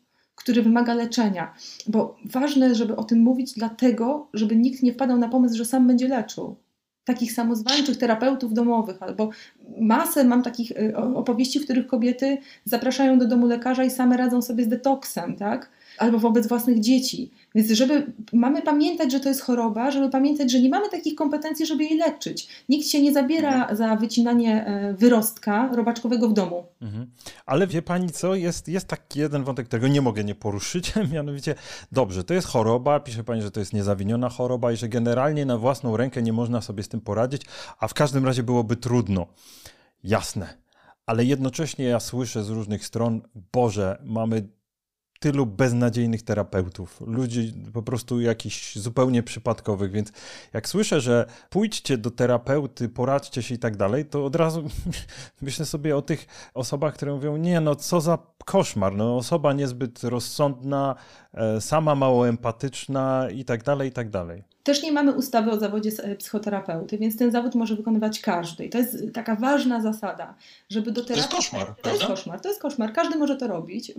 [0.44, 1.54] który wymaga leczenia.
[1.86, 5.86] Bo ważne, żeby o tym mówić, dlatego, żeby nikt nie wpadał na pomysł, że sam
[5.86, 6.56] będzie leczył.
[7.04, 9.30] Takich samozwańczych terapeutów domowych, albo
[9.80, 14.42] masę mam takich y, opowieści, w których kobiety zapraszają do domu lekarza i same radzą
[14.42, 15.70] sobie z detoksem, tak?
[15.98, 17.30] Albo wobec własnych dzieci.
[17.54, 21.66] Więc żeby mamy pamiętać, że to jest choroba, żeby pamiętać, że nie mamy takich kompetencji,
[21.66, 22.48] żeby jej leczyć.
[22.68, 23.76] Nikt się nie zabiera mhm.
[23.76, 26.66] za wycinanie e, wyrostka robaczkowego w domu.
[26.82, 27.06] Mhm.
[27.46, 31.54] Ale wie pani co, jest, jest taki jeden wątek, którego nie mogę nie poruszyć, mianowicie,
[31.92, 35.58] dobrze, to jest choroba, pisze pani, że to jest niezawiniona choroba i że generalnie na
[35.58, 37.42] własną rękę nie można sobie z tym poradzić,
[37.78, 39.26] a w każdym razie byłoby trudno.
[40.04, 40.64] Jasne.
[41.06, 43.22] Ale jednocześnie ja słyszę z różnych stron,
[43.52, 44.48] Boże, mamy
[45.24, 50.12] tylu beznadziejnych terapeutów, ludzi po prostu jakichś zupełnie przypadkowych, więc
[50.52, 54.64] jak słyszę, że pójdźcie do terapeuty, poradźcie się i tak dalej, to od razu
[55.42, 60.04] myślę sobie o tych osobach, które mówią, nie no, co za koszmar, no osoba niezbyt
[60.04, 60.94] rozsądna,
[61.60, 64.42] sama mało empatyczna i tak dalej, i tak dalej.
[64.64, 68.64] Też nie mamy ustawy o zawodzie e, psychoterapeuty, więc ten zawód może wykonywać każdy.
[68.64, 70.34] I to jest taka ważna zasada,
[70.70, 71.28] żeby do terapii...
[71.30, 72.92] To jest koszmar, To jest koszmar, to jest koszmar.
[72.92, 73.92] Każdy może to robić,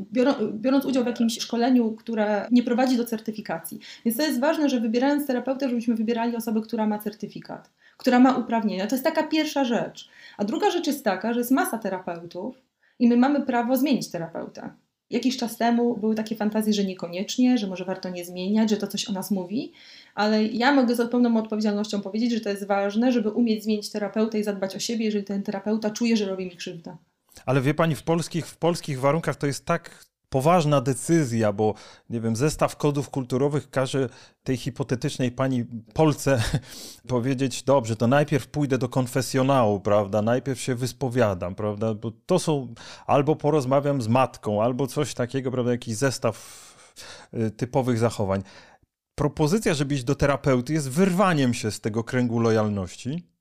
[0.54, 3.80] biorąc udział w jakimś szkoleniu, które nie prowadzi do certyfikacji.
[4.06, 8.38] Więc to jest ważne, że wybierając terapeutę, żebyśmy wybierali osobę, która ma certyfikat, która ma
[8.38, 8.88] uprawnienia.
[8.88, 10.10] To jest taka pierwsza rzecz.
[10.38, 12.62] A druga rzecz jest taka, że jest masa terapeutów
[13.00, 14.70] i my mamy prawo zmienić terapeutę.
[15.10, 18.88] Jakiś czas temu były takie fantazje, że niekoniecznie, że może warto nie zmieniać, że to
[18.88, 19.74] coś o nas mówi,
[20.16, 24.40] ale ja mogę z pełną odpowiedzialnością powiedzieć, że to jest ważne, żeby umieć zmienić terapeutę
[24.40, 26.98] i zadbać o siebie, jeżeli ten terapeuta czuje, że robi mi krzywdę.
[27.46, 30.06] Ale wie pani, w polskich, w polskich warunkach to jest tak
[30.36, 31.74] poważna decyzja, bo
[32.10, 34.10] nie wiem, zestaw kodów kulturowych każe
[34.44, 36.44] tej hipotetycznej pani Polce
[37.08, 42.74] powiedzieć, dobrze, to najpierw pójdę do konfesjonału, prawda, najpierw się wyspowiadam, prawda, bo to są,
[43.08, 46.38] albo porozmawiam z matką, albo coś takiego, prawda, jakiś zestaw
[47.34, 48.44] y, typowych zachowań.
[49.16, 53.35] Propozycja, żeby iść do terapeuty jest wyrwaniem się z tego kręgu lojalności,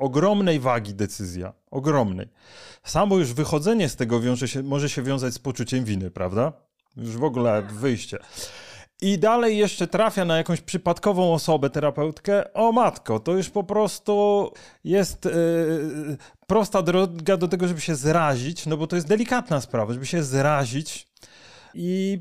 [0.00, 2.28] ogromnej wagi decyzja, ogromnej.
[2.84, 6.52] Samo już wychodzenie z tego wiąże się, może się wiązać z poczuciem winy, prawda?
[6.96, 8.18] Już w ogóle wyjście.
[9.02, 14.52] i dalej jeszcze trafia na jakąś przypadkową osobę, terapeutkę, o matko, to już po prostu
[14.84, 19.92] jest yy, prosta droga do tego, żeby się zrazić, no bo to jest delikatna sprawa,
[19.92, 21.08] żeby się zrazić
[21.74, 22.18] i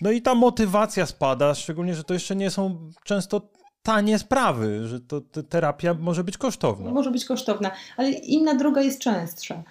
[0.00, 3.40] no i ta motywacja spada, szczególnie, że to jeszcze nie są często
[3.82, 6.90] tanie sprawy, że to, to terapia może być kosztowna.
[6.90, 9.62] Może być kosztowna, ale inna droga jest częstsza.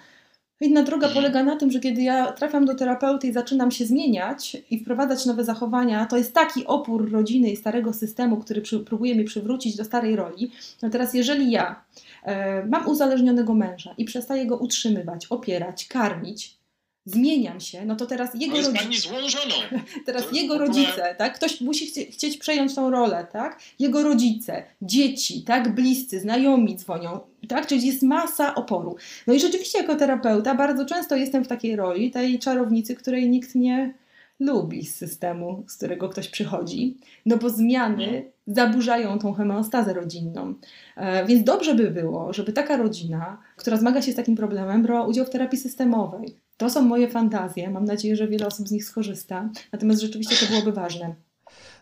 [0.60, 4.56] Inna droga polega na tym, że kiedy ja trafiam do terapeuty i zaczynam się zmieniać
[4.70, 9.14] i wprowadzać nowe zachowania, to jest taki opór rodziny i starego systemu, który przy, próbuje
[9.14, 10.52] mnie przywrócić do starej roli.
[10.82, 11.84] No teraz, jeżeli ja
[12.22, 16.61] e, mam uzależnionego męża i przestaję go utrzymywać, opierać, karmić,
[17.04, 18.78] zmieniam się, no to teraz jego rodzice.
[18.78, 19.54] pani złą żoną.
[20.06, 21.34] Teraz jego rodzice, tak?
[21.34, 23.60] Ktoś musi chcie, chcieć przejąć tą rolę, tak?
[23.78, 25.74] Jego rodzice, dzieci, tak?
[25.74, 27.66] Bliscy, znajomi dzwonią, tak?
[27.66, 28.96] Czyli jest masa oporu.
[29.26, 33.54] No i rzeczywiście jako terapeuta bardzo często jestem w takiej roli tej czarownicy, której nikt
[33.54, 33.94] nie
[34.40, 36.96] lubi z systemu, z którego ktoś przychodzi,
[37.26, 38.24] no bo zmiany mhm.
[38.46, 40.54] zaburzają tą homeostazę rodzinną.
[40.96, 45.06] E, więc dobrze by było, żeby taka rodzina, która zmaga się z takim problemem, brała
[45.06, 46.41] udział w terapii systemowej.
[46.56, 47.70] To są moje fantazje.
[47.70, 49.50] Mam nadzieję, że wiele osób z nich skorzysta.
[49.72, 51.14] Natomiast rzeczywiście to byłoby ważne.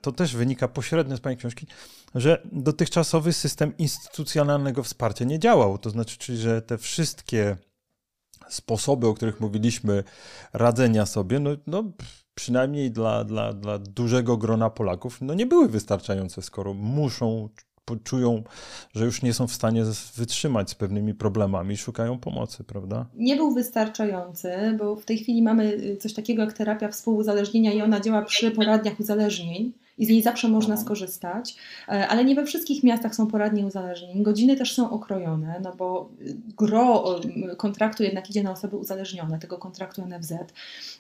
[0.03, 1.67] To też wynika pośrednio z Pani książki,
[2.15, 5.79] że dotychczasowy system instytucjonalnego wsparcia nie działał.
[5.79, 7.57] To znaczy, czyli, że te wszystkie
[8.49, 10.05] sposoby, o których mówiliśmy,
[10.53, 11.85] radzenia sobie, no, no
[12.35, 17.49] przynajmniej dla, dla, dla dużego grona Polaków, no nie były wystarczające, skoro muszą
[18.05, 18.43] czują,
[18.95, 19.85] że już nie są w stanie
[20.17, 23.07] wytrzymać z pewnymi problemami, szukają pomocy, prawda?
[23.15, 27.83] Nie był wystarczający, bo w tej chwili mamy y, coś takiego jak terapia współuzależnienia i
[27.83, 31.57] ona działa przy poradniach uzależnień i z niej zawsze można skorzystać,
[31.89, 34.23] e, ale nie we wszystkich miastach są poradnie uzależnień.
[34.23, 36.09] Godziny też są okrojone, no bo
[36.57, 37.05] gro
[37.57, 40.33] kontraktu jednak idzie na osoby uzależnione, tego kontraktu NFZ.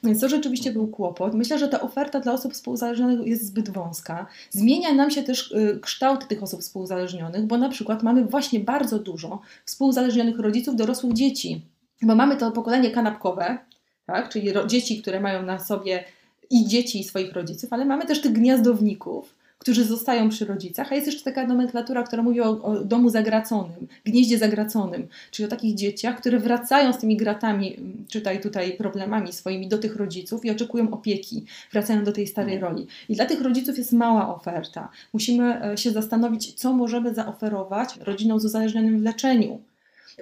[0.05, 1.35] Więc to rzeczywiście był kłopot.
[1.35, 4.27] Myślę, że ta oferta dla osób współuzależnionych jest zbyt wąska.
[4.51, 8.99] Zmienia nam się też y, kształt tych osób współuzależnionych, bo na przykład mamy właśnie bardzo
[8.99, 11.67] dużo współuzależnionych rodziców dorosłych dzieci,
[12.03, 13.59] bo mamy to pokolenie kanapkowe,
[14.07, 14.29] tak?
[14.29, 16.05] czyli dzieci, które mają na sobie
[16.51, 20.95] i dzieci i swoich rodziców, ale mamy też tych gniazdowników, którzy zostają przy rodzicach, a
[20.95, 25.75] jest jeszcze taka nomenklatura, która mówi o, o, domu zagraconym, gnieździe zagraconym, czyli o takich
[25.75, 27.77] dzieciach, które wracają z tymi gratami,
[28.09, 32.73] czytaj tutaj problemami swoimi do tych rodziców i oczekują opieki, wracają do tej starej mhm.
[32.73, 32.87] roli.
[33.09, 34.89] I dla tych rodziców jest mała oferta.
[35.13, 39.61] Musimy e, się zastanowić, co możemy zaoferować rodzinom z uzależnionym w leczeniu.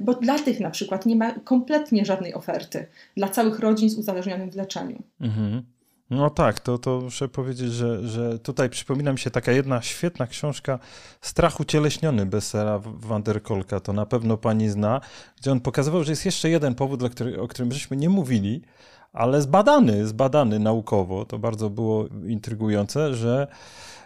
[0.00, 4.50] Bo dla tych na przykład nie ma kompletnie żadnej oferty, dla całych rodzin z uzależnionym
[4.50, 5.02] w leczeniu.
[5.20, 5.62] Mhm.
[6.11, 10.26] No tak, to, to muszę powiedzieć, że, że tutaj przypomina mi się taka jedna świetna
[10.26, 10.78] książka
[11.20, 15.00] Strach ucieleśniony Bessera van der Kolka, to na pewno pani zna,
[15.36, 17.02] gdzie on pokazywał, że jest jeszcze jeden powód,
[17.38, 18.62] o którym żeśmy nie mówili,
[19.12, 23.46] ale zbadany, zbadany naukowo, to bardzo było intrygujące, że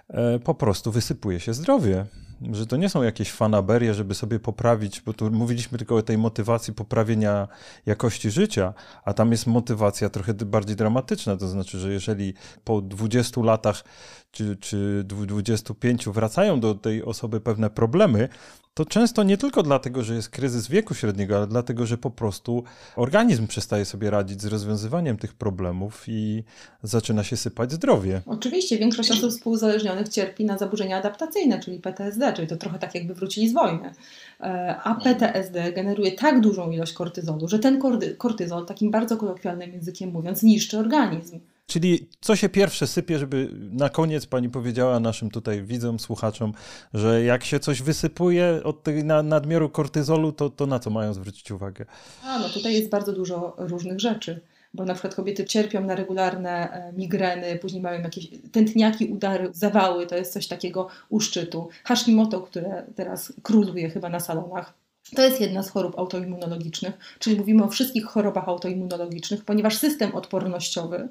[0.09, 2.07] e, po prostu wysypuje się zdrowie
[2.53, 6.18] że to nie są jakieś fanaberie, żeby sobie poprawić, bo tu mówiliśmy tylko o tej
[6.18, 7.49] motywacji poprawienia
[7.86, 8.74] jakości życia,
[9.05, 12.34] a tam jest motywacja trochę bardziej dramatyczna, to znaczy, że jeżeli
[12.64, 13.84] po 20 latach
[14.33, 18.28] czy, czy 25 wracają do tej osoby pewne problemy,
[18.74, 22.64] to często nie tylko dlatego, że jest kryzys wieku średniego, ale dlatego, że po prostu
[22.97, 26.45] organizm przestaje sobie radzić z rozwiązywaniem tych problemów i
[26.83, 28.22] zaczyna się sypać zdrowie.
[28.26, 33.14] Oczywiście, większość osób współzależnionych cierpi na zaburzenia adaptacyjne, czyli PTSD, czyli to trochę tak jakby
[33.14, 33.93] wrócili z wojny.
[34.41, 37.80] E, a PTSD generuje tak dużą ilość kortyzolu, że ten
[38.18, 41.41] kortyzol, takim bardzo kolokwialnym językiem mówiąc, niszczy organizm.
[41.66, 46.52] Czyli co się pierwsze sypie, żeby na koniec pani powiedziała naszym tutaj widzom, słuchaczom,
[46.94, 51.50] że jak się coś wysypuje od tej nadmiaru kortyzolu, to, to na co mają zwrócić
[51.50, 51.84] uwagę?
[52.24, 54.40] A, no tutaj jest bardzo dużo różnych rzeczy
[54.74, 60.06] bo na przykład kobiety cierpią na regularne e, migreny, później mają jakieś tętniaki, udary, zawały,
[60.06, 61.68] to jest coś takiego u szczytu.
[61.84, 64.74] Hashimoto, które teraz króluje chyba na salonach.
[65.16, 71.08] To jest jedna z chorób autoimmunologicznych, czyli mówimy o wszystkich chorobach autoimmunologicznych, ponieważ system odpornościowy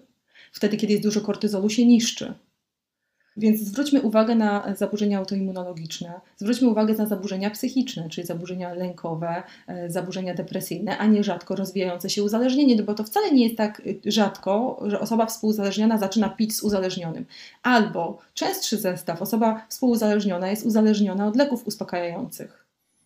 [0.52, 2.34] wtedy, kiedy jest dużo kortyzolu, się niszczy.
[3.38, 9.89] Więc zwróćmy uwagę na zaburzenia autoimmunologiczne, zwróćmy uwagę na zaburzenia psychiczne, czyli zaburzenia lękowe, e,
[9.89, 13.82] zaburzenia depresyjne, a nie rzadko rozwijające się uzależnienie, no bo to wcale nie jest tak
[14.06, 17.26] rzadko, że osoba współuzależniona zaczyna pić z uzależnionym.
[17.64, 22.61] Albo częstszy zestaw, osoba współuzależniona jest uzależniona od leków uspokajających.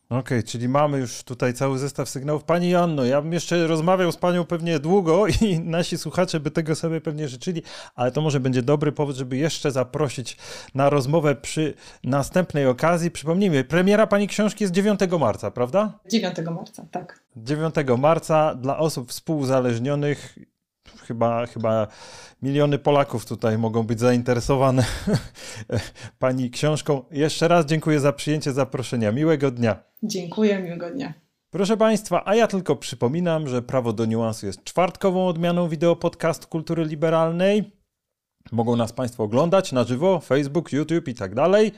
[0.09, 2.43] Okej, okay, czyli mamy już tutaj cały zestaw sygnałów.
[2.43, 6.75] Pani Janno, ja bym jeszcze rozmawiał z Panią pewnie długo i nasi słuchacze by tego
[6.75, 7.61] sobie pewnie życzyli,
[7.95, 10.37] ale to może będzie dobry powód, żeby jeszcze zaprosić
[10.75, 13.11] na rozmowę przy następnej okazji.
[13.11, 15.99] Przypomnijmy, premiera Pani książki jest 9 marca, prawda?
[16.09, 17.19] 9 marca, tak.
[17.35, 20.37] 9 marca dla osób współuzależnionych
[21.07, 21.87] chyba, chyba
[22.41, 24.85] miliony Polaków tutaj mogą być zainteresowane
[26.19, 27.03] Pani książką.
[27.11, 29.11] Jeszcze raz dziękuję za przyjęcie zaproszenia.
[29.11, 29.83] Miłego dnia.
[30.03, 31.13] Dziękuję, miłego dnia.
[31.49, 36.47] Proszę Państwa, a ja tylko przypominam, że Prawo do Niuansu jest czwartkową odmianą wideo podcastu
[36.47, 37.71] kultury liberalnej.
[38.51, 41.71] Mogą nas Państwo oglądać na żywo, Facebook, YouTube i tak dalej,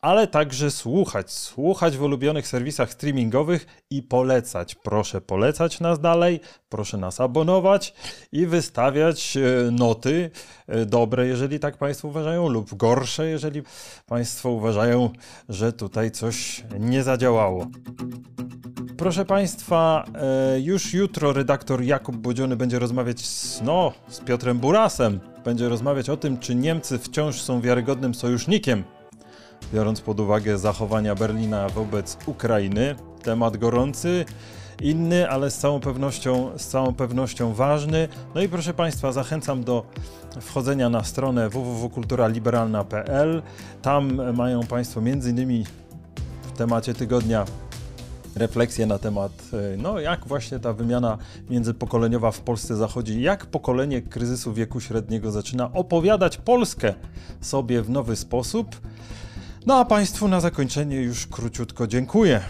[0.00, 4.74] ale także słuchać, słuchać w ulubionych serwisach streamingowych i polecać.
[4.74, 7.94] Proszę polecać nas dalej, proszę nas abonować
[8.32, 10.30] i wystawiać e, noty
[10.66, 13.62] e, dobre, jeżeli tak Państwo uważają, lub gorsze, jeżeli
[14.06, 15.10] Państwo uważają,
[15.48, 17.66] że tutaj coś nie zadziałało.
[18.98, 20.04] Proszę Państwa,
[20.54, 25.20] e, już jutro redaktor Jakub Bodziony będzie rozmawiać z, no, z Piotrem Burasem.
[25.44, 28.84] Będzie rozmawiać o tym, czy Niemcy wciąż są wiarygodnym sojusznikiem
[29.74, 32.94] biorąc pod uwagę zachowania Berlina wobec Ukrainy.
[33.22, 34.24] Temat gorący,
[34.82, 38.08] inny, ale z całą pewnością, z całą pewnością ważny.
[38.34, 39.86] No i proszę Państwa, zachęcam do
[40.40, 43.42] wchodzenia na stronę www.kulturaliberalna.pl.
[43.82, 45.64] Tam mają Państwo między innymi
[46.42, 47.44] w temacie tygodnia
[48.34, 49.32] refleksję na temat,
[49.78, 51.18] no jak właśnie ta wymiana
[51.50, 56.94] międzypokoleniowa w Polsce zachodzi, jak pokolenie kryzysu wieku średniego zaczyna opowiadać Polskę
[57.40, 58.76] sobie w nowy sposób.
[59.66, 62.40] No a Państwu na zakończenie już króciutko dziękuję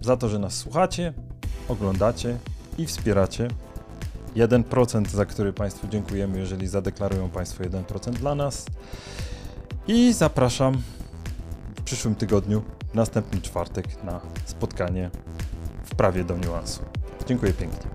[0.00, 1.12] za to, że nas słuchacie,
[1.68, 2.38] oglądacie
[2.78, 3.48] i wspieracie.
[4.36, 8.66] 1%, za który Państwu dziękujemy, jeżeli zadeklarują Państwo 1% dla nas.
[9.86, 10.82] I zapraszam
[11.76, 12.62] w przyszłym tygodniu,
[12.94, 15.10] następny czwartek, na spotkanie
[15.84, 16.82] w prawie do niuansu.
[17.26, 17.90] Dziękuję pięknie.